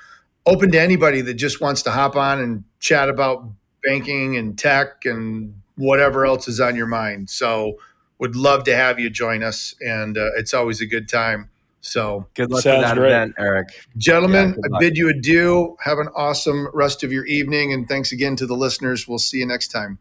[0.46, 3.44] Open to anybody that just wants to hop on and chat about
[3.82, 7.30] banking and tech and whatever else is on your mind.
[7.30, 7.78] So,
[8.18, 11.48] would love to have you join us, and uh, it's always a good time.
[11.80, 13.08] So, good luck Sounds with that great.
[13.12, 13.68] event, Eric.
[13.96, 15.76] gentlemen, Yeah, I bid you adieu.
[15.80, 19.08] Have an awesome rest of your evening, and thanks again to the listeners.
[19.08, 19.98] We'll see you next time.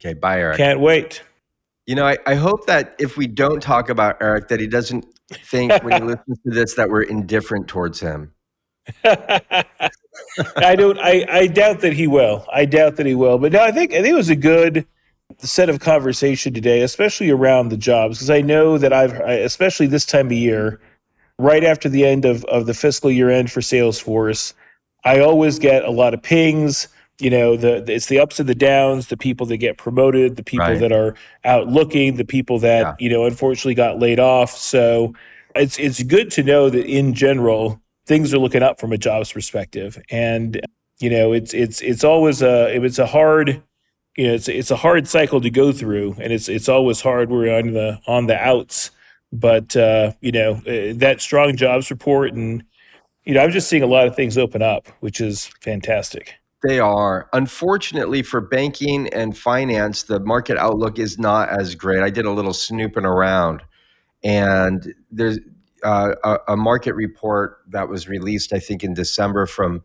[0.00, 0.56] Okay, bye, Eric.
[0.56, 1.22] Can't wait.
[1.86, 5.04] You know, I, I hope that if we don't talk about Eric, that he doesn't
[5.32, 8.32] think when he listens to this that we're indifferent towards him.
[9.04, 10.98] I don't.
[10.98, 12.46] I, I doubt that he will.
[12.52, 13.38] I doubt that he will.
[13.38, 14.86] But no, I think I think it was a good
[15.38, 19.86] set of conversation today, especially around the jobs, because I know that I've, I- especially
[19.86, 20.80] this time of year,
[21.38, 24.54] right after the end of, of the fiscal year end for Salesforce,
[25.04, 26.88] I always get a lot of pings.
[27.20, 30.36] You know, the, the it's the ups and the downs, the people that get promoted,
[30.36, 30.80] the people Right.
[30.80, 32.94] that are out looking, the people that Yeah.
[32.98, 34.50] you know unfortunately got laid off.
[34.56, 35.14] So
[35.54, 39.32] it's it's good to know that in general things are looking up from a jobs
[39.32, 40.60] perspective, and
[41.00, 43.62] you know it's it's it's always a it's a hard
[44.16, 47.30] you know it's it's a hard cycle to go through, and it's it's always hard.
[47.30, 48.90] We're on the on the outs,
[49.32, 52.64] but uh, you know uh, that strong jobs report and
[53.26, 56.34] you know, I'm just seeing a lot of things open up, which is fantastic.
[56.62, 57.28] They are.
[57.32, 62.02] Unfortunately for banking and finance, the market outlook is not as great.
[62.02, 63.62] I did a little snooping around,
[64.22, 65.38] and there's
[65.82, 69.82] uh, a, a market report that was released, I think, in December from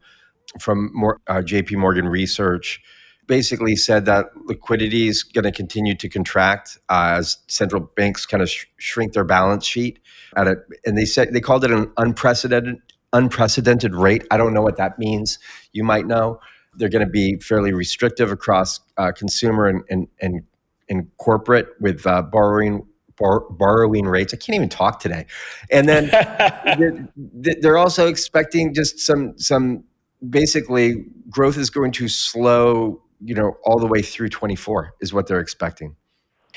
[0.60, 1.78] from Mor- uh, J.P.
[1.78, 2.82] Morgan Research.
[3.26, 8.44] Basically, said that liquidity is going to continue to contract uh, as central banks kind
[8.44, 10.00] of sh- shrink their balance sheet
[10.36, 12.78] at a, and they said they called it an unprecedented
[13.14, 14.28] unprecedented rate.
[14.30, 15.40] I don't know what that means.
[15.72, 16.42] You might know
[16.78, 20.44] they're going to be fairly restrictive across uh, consumer and, and, and,
[20.90, 22.86] and corporate with uh, borrowing
[23.18, 24.34] bor- borrowing rates.
[24.34, 25.26] I can't even talk today.
[25.72, 26.08] And then
[27.34, 29.84] they're, they're also expecting just some some
[30.30, 33.02] basically growth is going to slow.
[33.24, 35.96] You know, all the way through 24 is what they're expecting.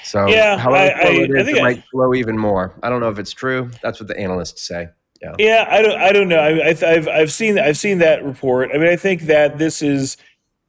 [0.02, 2.74] So, Yeah, however I- I- it I think it I- might slow even more.
[2.82, 3.70] I don't know if it's true.
[3.82, 4.88] That's what the analysts say.
[5.38, 6.38] Yeah, I don't, I don't know.
[6.38, 8.70] I, I've, I've, I've seen, I've seen that report.
[8.72, 10.16] I mean, I think that this is,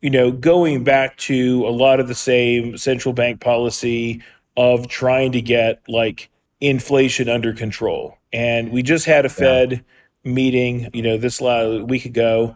[0.02, 4.22] you know, going back to a lot of the same central bank policy
[4.58, 6.30] of trying to get like
[6.62, 8.18] inflation under control.
[8.32, 9.84] And we just had a Fed
[10.24, 12.56] meeting, you know, this la- week ago,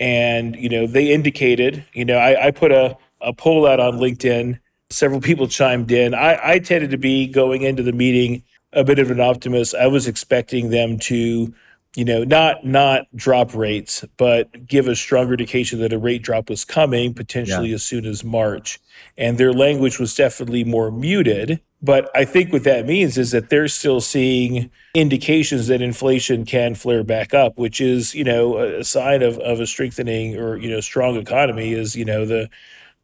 [0.00, 3.98] and you know they indicated, you know, I, I put a, a poll out on
[3.98, 4.58] LinkedIn.
[4.90, 6.14] Several people chimed in.
[6.14, 8.42] I, I tended to be going into the meeting
[8.72, 9.74] a bit of an optimist.
[9.74, 11.52] I was expecting them to,
[11.94, 16.48] you know, not not drop rates, but give a stronger indication that a rate drop
[16.48, 18.80] was coming potentially as soon as March.
[19.18, 21.60] And their language was definitely more muted.
[21.84, 26.76] But I think what that means is that they're still seeing indications that inflation can
[26.76, 30.56] flare back up, which is, you know, a a sign of, of a strengthening or,
[30.56, 32.48] you know, strong economy is, you know, the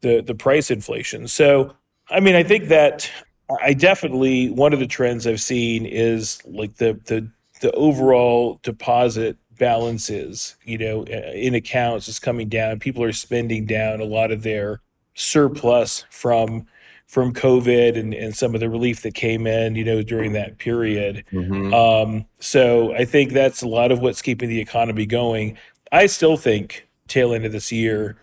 [0.01, 1.27] the the price inflation.
[1.27, 1.75] So
[2.09, 3.11] I mean, I think that
[3.61, 7.27] I definitely one of the trends I've seen is like the the
[7.61, 12.79] the overall deposit balances, you know, in accounts is coming down.
[12.79, 14.81] People are spending down a lot of their
[15.15, 16.65] surplus from
[17.07, 20.59] from COVID and, and some of the relief that came in, you know, during that
[20.59, 21.25] period.
[21.33, 21.73] Mhm.
[21.73, 25.57] Um, so I think that's a lot of what's keeping the economy going.
[25.91, 28.17] I still think tail end of this year,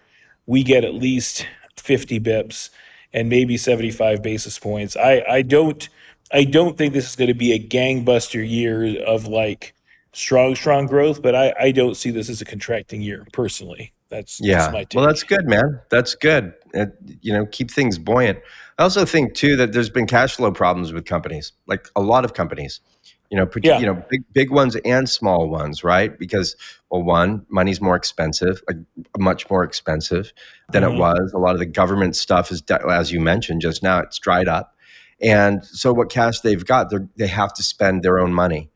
[0.47, 2.71] we get at least 50 bips
[3.16, 4.96] and maybe 75 basis points.
[4.96, 5.88] I, I don't
[6.33, 9.74] I don't think this is going to be a gangbuster year of like
[10.12, 13.92] strong, strong growth, but I, I don't see this as a contracting year personally.
[14.09, 14.59] That's Yeah.
[14.59, 14.98] that's my take.
[14.98, 15.81] Well, that's good, man.
[15.88, 16.52] That's good.
[16.74, 18.38] It, you know, keep things buoyant.
[18.79, 22.24] I also think too that there's been cash flow problems with companies, like a lot
[22.24, 22.81] of companies.
[23.31, 23.79] You know, Yeah.
[23.81, 26.17] you know, big big ones and small ones, right?
[26.19, 26.57] Because
[26.91, 28.77] well, one, money's more expensive, like
[29.19, 30.33] much more expensive
[30.71, 30.95] than Mhm.
[30.95, 31.33] it was.
[31.35, 34.75] A lot of the government stuff is, as you mentioned just now, it's dried up,
[35.21, 38.71] and so what cash they've got, they they have to spend their own money,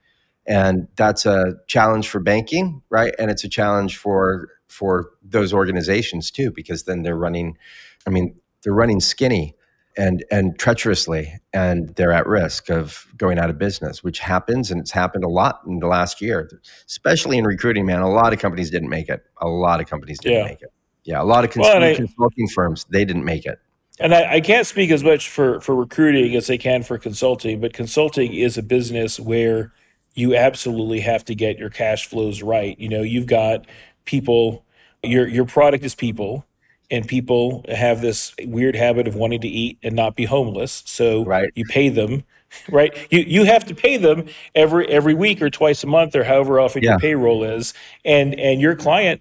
[0.47, 3.15] and that's a challenge for banking, right?
[3.19, 7.57] And it's a challenge for for those organizations too, because then they're running.
[8.07, 9.55] I mean, they're running skinny
[10.01, 14.81] and and treacherously, and they're at risk of going out of business, which happens, and
[14.81, 16.49] it's happened a lot in the last year,
[16.89, 17.85] especially in recruiting.
[17.87, 19.23] Man, a lot of companies didn't make it.
[19.41, 20.45] A lot of companies didn't Yeah.
[20.45, 20.73] make it.
[21.05, 23.59] Yeah, a lot of cons- Well, I- consulting firms they didn't make it.
[23.99, 27.61] And I, I can't speak as much for, for recruiting as I can for consulting,
[27.61, 29.73] but consulting is a business where
[30.15, 32.79] you absolutely have to get your cash flows right.
[32.81, 33.67] You know, you've got
[34.07, 34.65] people,
[35.03, 36.47] your your product is people,
[36.91, 40.83] and people have this weird habit of wanting to eat and not be homeless.
[40.87, 41.51] So Right.
[41.55, 42.25] you pay them,
[42.69, 42.93] right?
[43.11, 46.59] You you have to pay them every every week or twice a month or however
[46.61, 46.91] often Yeah.
[46.93, 47.73] your payroll is.
[48.05, 49.21] And and your client,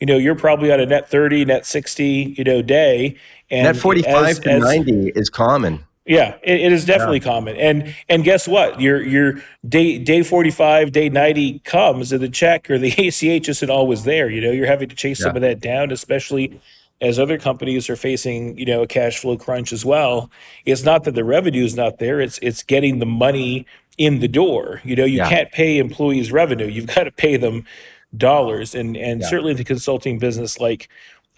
[0.00, 3.16] you know, you're probably on a net 30, net 60, you know, day.
[3.50, 5.80] And Net forty five as- to as- ninety is common.
[6.06, 7.54] yeah, it, it is definitely common.
[7.56, 8.80] And and guess what?
[8.80, 13.48] Your your day day forty five, day ninety comes, and the check or the ACH
[13.50, 14.30] isn't always there.
[14.30, 16.58] You know, you're having to chase some of that down, especially
[17.02, 20.30] as other companies are facing you know a cash flow crunch as well.
[20.64, 23.66] It's not that the revenue is not there; it's it's getting the money
[23.98, 24.80] in the door.
[24.84, 25.28] You know, you Yeah.
[25.28, 27.66] can't pay employees revenue; you've got to pay them
[28.16, 28.74] dollars.
[28.74, 29.28] And and Yeah.
[29.28, 30.88] certainly the consulting business, like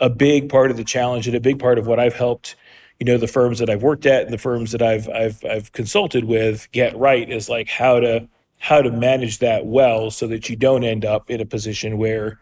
[0.00, 2.56] a big part of the challenge and a big part of what I've helped
[3.00, 5.72] you know the firms that I've worked at and the firms that I've I've I've
[5.72, 10.48] consulted with get right is like how to how to manage that well so that
[10.48, 12.38] you don't end up in a position where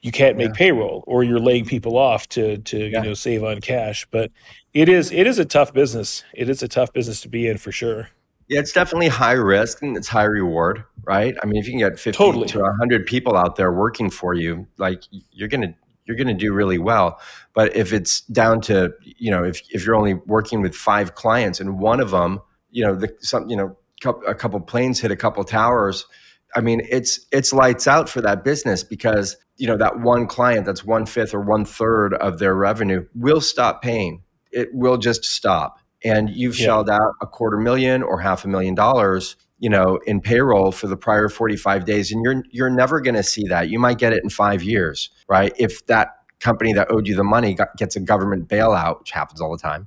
[0.00, 0.54] you can't make Yeah.
[0.56, 3.02] payroll or you're laying people off to to Yeah.
[3.02, 4.06] you know save on cash.
[4.10, 4.30] But
[4.72, 6.24] it is it is a tough business.
[6.34, 8.08] It is a tough business to be in for sure.
[8.48, 11.36] Yeah, it's definitely high risk and it's high reward, right?
[11.42, 12.48] I mean, if you can get 50 Totally.
[12.48, 15.74] to 100 people out there working for you, like you're going to
[16.06, 17.20] you're going to do really well.
[17.52, 21.60] But if it's down to, you know, if if you're only working with 5 clients
[21.60, 22.40] and one of them,
[22.70, 23.76] you know, the some, you know,
[24.26, 26.06] a couple planes hit a couple towers,
[26.56, 30.64] I mean, it's it's lights out for that business because, you know, that one client
[30.66, 34.22] that's one fifth or one third of their revenue will stop paying.
[34.50, 35.78] It will just stop.
[36.04, 36.66] And you've Yeah.
[36.66, 40.86] shelled out a quarter million or half a million dollars you know in payroll for
[40.86, 43.68] the prior 45 days and you're you're never going to see that.
[43.68, 45.52] You might get it in 5 years right?
[45.58, 49.40] If that company that owed you the money got, gets a government bailout which happens
[49.40, 49.86] all the time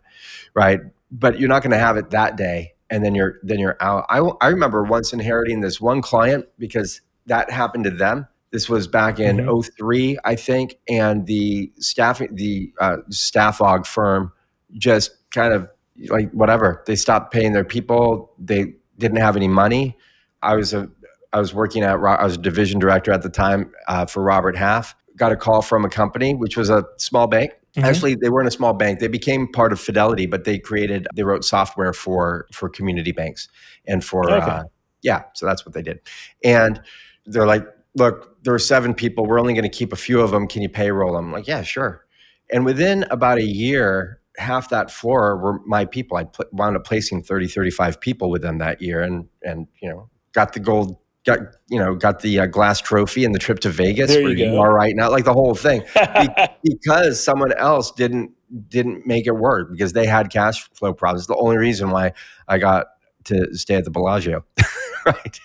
[0.54, 0.80] right?
[1.10, 4.06] But you're not going to have it that day and then you're then you're out
[4.10, 8.88] I, I remember once inheriting this one client because that happened to them this was
[8.88, 9.64] back in Mhm.
[9.66, 14.32] '03, i think and the staff the uh, staffog firm
[14.74, 15.68] just kind of
[16.10, 16.82] like whatever.
[16.88, 18.32] They stopped paying their people.
[18.40, 19.98] They didn't have any money.
[20.42, 20.90] I was a
[21.34, 24.56] I was working at I was a division director at the time uh, for Robert
[24.56, 24.96] Half.
[25.16, 27.52] Got a call from a company which was a small bank.
[27.76, 27.84] Mhm.
[27.84, 29.00] Actually, they weren't a small bank.
[29.00, 33.48] They became part of Fidelity, but they created they wrote software for for community banks
[33.88, 34.52] and for Okay.
[34.52, 34.64] uh,
[35.04, 35.24] yeah.
[35.34, 36.00] So that's what they did.
[36.44, 36.82] And
[37.26, 37.66] they're like,
[37.96, 39.26] look, there are seven people.
[39.26, 40.48] We're only going to keep a few of them.
[40.48, 41.26] Can you payroll them?
[41.28, 42.06] I'm like, yeah, sure.
[42.54, 46.18] And within about a year, half that floor were my people.
[46.18, 49.90] I pl- wound up placing 30, 35 people with them that year and, and, you
[49.90, 53.60] know, got the gold, got, you know, got the uh, glass trophy and the trip
[53.60, 54.60] to Vegas There you where you go.
[54.60, 55.84] are right now, like the whole thing
[56.64, 58.32] because someone else didn't,
[58.68, 61.28] didn't make it work because they had cash flow problems.
[61.28, 62.14] The only reason why
[62.48, 62.88] I got
[63.26, 64.46] to stay at the Bellagio,
[65.06, 65.40] right?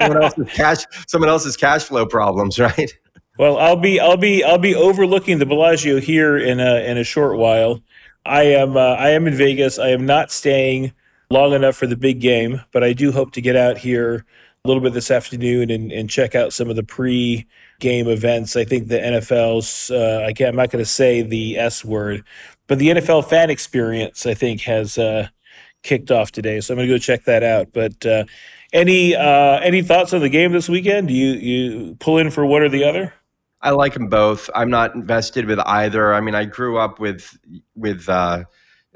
[0.00, 2.92] someone else's cash, someone else's cash flow problems, right?
[3.38, 7.04] Well, I'll be I'll be I'll be overlooking the Bellagio here in a in a
[7.04, 7.80] short while.
[8.24, 9.78] I am uh, I am in Vegas.
[9.78, 10.92] I am not staying
[11.30, 14.24] long enough for the big game, but I do hope to get out here
[14.66, 18.56] little bit this afternoon and, and check out some of the pre-game events.
[18.56, 22.24] I think the NFL's uh, I can't, I'm not going to say the S word,
[22.66, 25.28] but the NFL fan experience I think has uh,
[25.82, 26.60] kicked off today.
[26.60, 27.68] So I'm going to go check that out.
[27.72, 28.24] But uh,
[28.72, 31.08] any uh, any thoughts on the game this weekend?
[31.08, 33.14] Do you you pull in for one or the other?
[33.62, 34.50] I like them both.
[34.54, 36.14] I'm not invested with either.
[36.14, 37.36] I mean, I grew up with
[37.74, 38.44] with uh,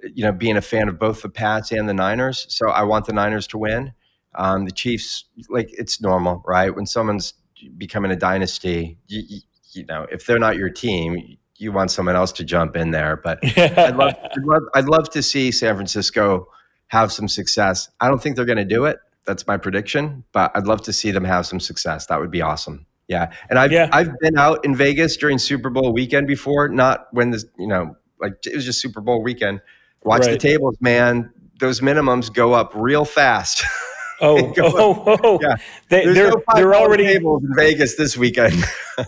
[0.03, 3.07] you know being a fan of both the Pats and the Niners, so I want
[3.07, 3.93] the Niners to win.
[4.37, 6.75] Um, the Chiefs, like it's normal, right?
[6.75, 7.35] When someone's
[7.77, 9.41] becoming a dynasty, you, you,
[9.73, 13.17] you know, if they're not your team, you want someone else to jump in there.
[13.17, 16.49] But I'd love, I'd love, I'd love to see San Francisco
[16.89, 17.89] have some success.
[18.01, 18.99] I don't think they're going to do it.
[19.27, 22.07] That's my prediction, but I'd love to see them have some success.
[22.07, 22.87] That would be awesome.
[23.07, 23.89] Yeah, and I've Yeah.
[23.93, 26.69] I've been out in Vegas during Super Bowl weekend before.
[26.69, 29.61] Not when this, you know, like it was just Super Bowl weekend.
[30.05, 31.33] Watch the tables, man.
[31.59, 33.65] Those minimums go up real fast.
[34.21, 35.57] Oh, Go oh, oh, Yeah.
[35.89, 38.65] They, There's they're no they're $5 already tables in Vegas this weekend.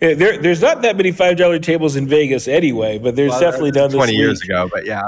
[0.00, 0.38] There.
[0.38, 3.90] There's not that many five dollar tables in Vegas anyway, but there's Well, definitely done
[3.90, 5.02] this twenty years ago, but yeah.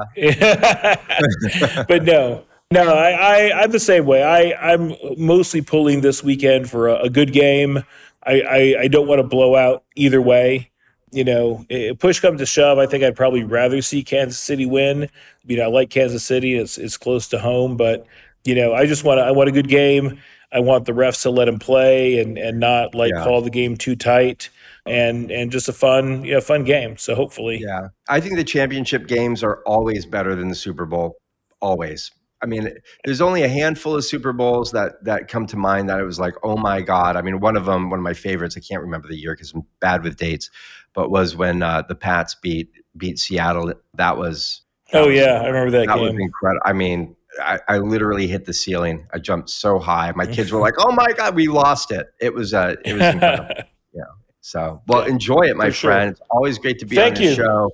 [1.87, 2.43] but no,
[2.73, 4.25] no, I, I I'm the same way.
[4.25, 7.85] I I'm mostly pulling this weekend for a, a good game.
[8.25, 10.71] I, I I don't want to blow out either way.
[11.13, 11.67] You know,
[12.01, 15.09] push comes to shove, I think I'd probably rather see Kansas City win.
[15.45, 18.07] You know, I like Kansas City; it's it's close to home, but
[18.45, 20.21] you know, I just want to, I want a good game.
[20.53, 23.23] I want the refs to let him play and and not like Yeah.
[23.23, 24.51] call the game too tight
[24.85, 26.97] and and just a fun you know fun game.
[26.97, 27.89] So hopefully, Yeah.
[28.09, 31.19] I think the championship games are always better than the Super Bowl.
[31.61, 32.11] Always.
[32.43, 32.71] I mean,
[33.05, 36.19] there's only a handful of Super Bowls that that come to mind that it was
[36.19, 37.15] like, oh my god.
[37.15, 38.57] I mean, one of them, one of my favorites.
[38.57, 40.51] I can't remember the year because I'm bad with dates,
[40.95, 43.73] but was when uh, the Pats beat beat Seattle.
[43.95, 44.63] That was.
[44.91, 46.63] that oh was- yeah, I remember that, that was incredible.
[46.65, 49.07] I mean, I, I literally hit the ceiling.
[49.13, 50.13] I jumped so high.
[50.17, 53.03] My kids were like, "Oh my god, we lost it!" It was uh, it was
[53.15, 53.55] incredible.
[53.93, 54.05] Yeah.
[54.41, 55.91] So, well, enjoy it, my For sure.
[55.91, 56.11] friend.
[56.13, 57.35] It's always great to be Thank on the you.
[57.35, 57.71] show.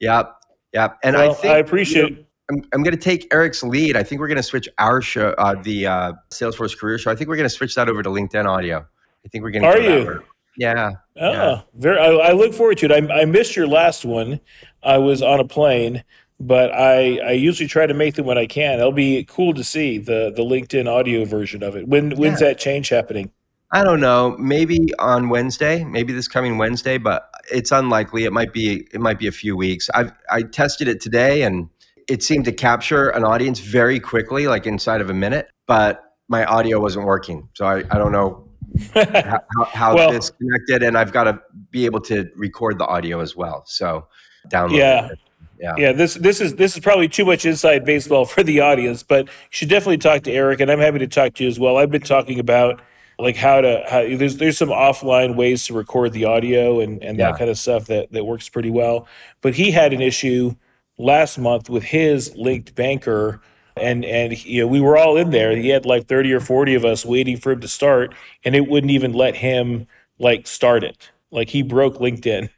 [0.00, 0.34] Yep,
[0.72, 0.98] yep.
[1.04, 2.26] And well, I think I appreciate it.
[2.50, 3.94] I'm, I'm going to take Eric's lead.
[3.96, 7.10] I think we're going to switch our show, uh, the uh, Salesforce Career Show.
[7.10, 8.78] I think we're going to switch that over to LinkedIn Audio.
[9.24, 9.68] I think we're going to.
[9.68, 10.22] Are you?
[10.56, 10.92] Yeah.
[11.20, 11.60] Oh, Yeah.
[11.74, 11.98] very.
[11.98, 12.92] I, I look forward to it.
[13.10, 14.40] I, I missed your last one.
[14.82, 16.02] I was on a plane,
[16.40, 18.78] but I, I usually try to make them when I can.
[18.78, 21.88] It'll be cool to see the the LinkedIn audio version of it.
[21.88, 23.30] When when's that change happening?
[23.70, 24.34] I don't know.
[24.38, 25.84] Maybe on Wednesday.
[25.84, 28.24] Maybe this coming Wednesday, but it's unlikely.
[28.24, 28.86] It might be.
[28.92, 29.90] It might be a few weeks.
[29.94, 31.68] I I tested it today, and
[32.08, 35.48] it seemed to capture an audience very quickly, like inside of a minute.
[35.66, 38.48] But my audio wasn't working, so I, I don't know
[38.94, 43.20] how, how Well- this connected, and I've got to be able to record the audio
[43.20, 43.64] as well.
[43.66, 44.06] So
[44.50, 44.76] download.
[44.78, 45.08] Yeah.
[45.08, 45.18] it.
[45.60, 45.74] Yeah.
[45.76, 49.26] Yeah, this this is this is probably too much inside baseball for the audience, but
[49.26, 51.76] you should definitely talk to Eric, and I'm happy to talk to you as well.
[51.76, 52.80] I've been talking about
[53.18, 57.18] like how to how there's there's some offline ways to record the audio and and
[57.18, 57.30] Yeah.
[57.32, 59.08] that kind of stuff that that works pretty well.
[59.40, 60.54] But he had an issue
[60.98, 63.40] last month with his linked banker.
[63.76, 65.56] And and you know we were all in there.
[65.56, 68.12] He had like thirty or forty of us waiting for him to start,
[68.44, 69.86] and it wouldn't even let him
[70.18, 71.10] like start it.
[71.30, 72.48] Like he broke LinkedIn,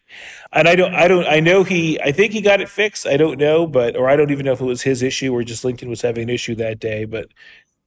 [0.53, 3.07] and I don't, I don't, I know he, I think he got it fixed.
[3.07, 5.43] I don't know, but or I don't even know if it was his issue or
[5.45, 7.05] just LinkedIn was having an issue that day.
[7.05, 7.29] But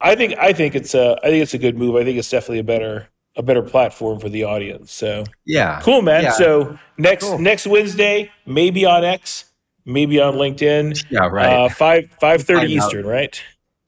[0.01, 1.95] I think, I think it's a, I think it's a good move.
[1.95, 4.91] I think it's definitely a better, a better platform for the audience.
[4.91, 5.79] So Yeah.
[5.81, 6.23] cool, man.
[6.23, 6.31] Yeah.
[6.33, 7.39] So next Cool.
[7.39, 9.45] next Wednesday, maybe on X,
[9.85, 11.03] maybe on LinkedIn.
[11.09, 11.27] Yeah.
[11.27, 11.51] Right.
[11.65, 12.85] Uh, five five thirty out.
[12.85, 13.41] Eastern, right?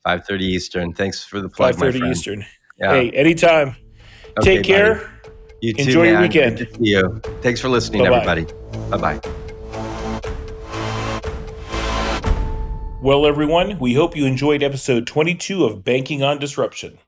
[0.04, 0.94] Five thirty Eastern.
[0.94, 2.00] Thanks for the plug, Five thirty.
[2.10, 2.46] Eastern.
[2.80, 2.92] Yeah.
[2.94, 3.76] Hey, anytime.
[4.40, 4.96] Okay, Take care.
[4.96, 5.08] buddy.
[5.66, 6.60] You too, Enjoy your weekend.
[6.60, 7.22] Good to see you.
[7.42, 8.18] Thanks for listening, Bye-bye.
[8.18, 8.46] everybody.
[8.92, 9.20] Bye bye.
[13.02, 17.00] Well, everyone, we hope you enjoyed episode 22 of Banking on Disruption.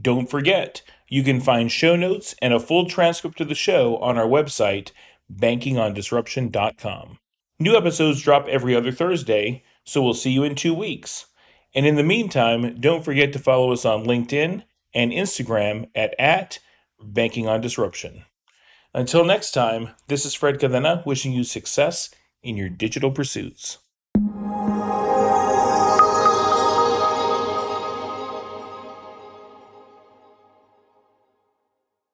[0.00, 4.16] Don't forget, you can find show notes and a full transcript of the show on
[4.16, 4.92] our website,
[5.32, 7.18] bankingondisruption.com.
[7.58, 11.26] New episodes drop every other Thursday, so we'll see you in two weeks.
[11.74, 14.62] And in the meantime, don't forget to follow us on LinkedIn
[14.94, 16.60] and Instagram at, at
[17.00, 18.24] Banking on Disruption.
[18.94, 22.10] Until next time, this is Fred Cadena wishing you success
[22.42, 23.78] in your digital pursuits.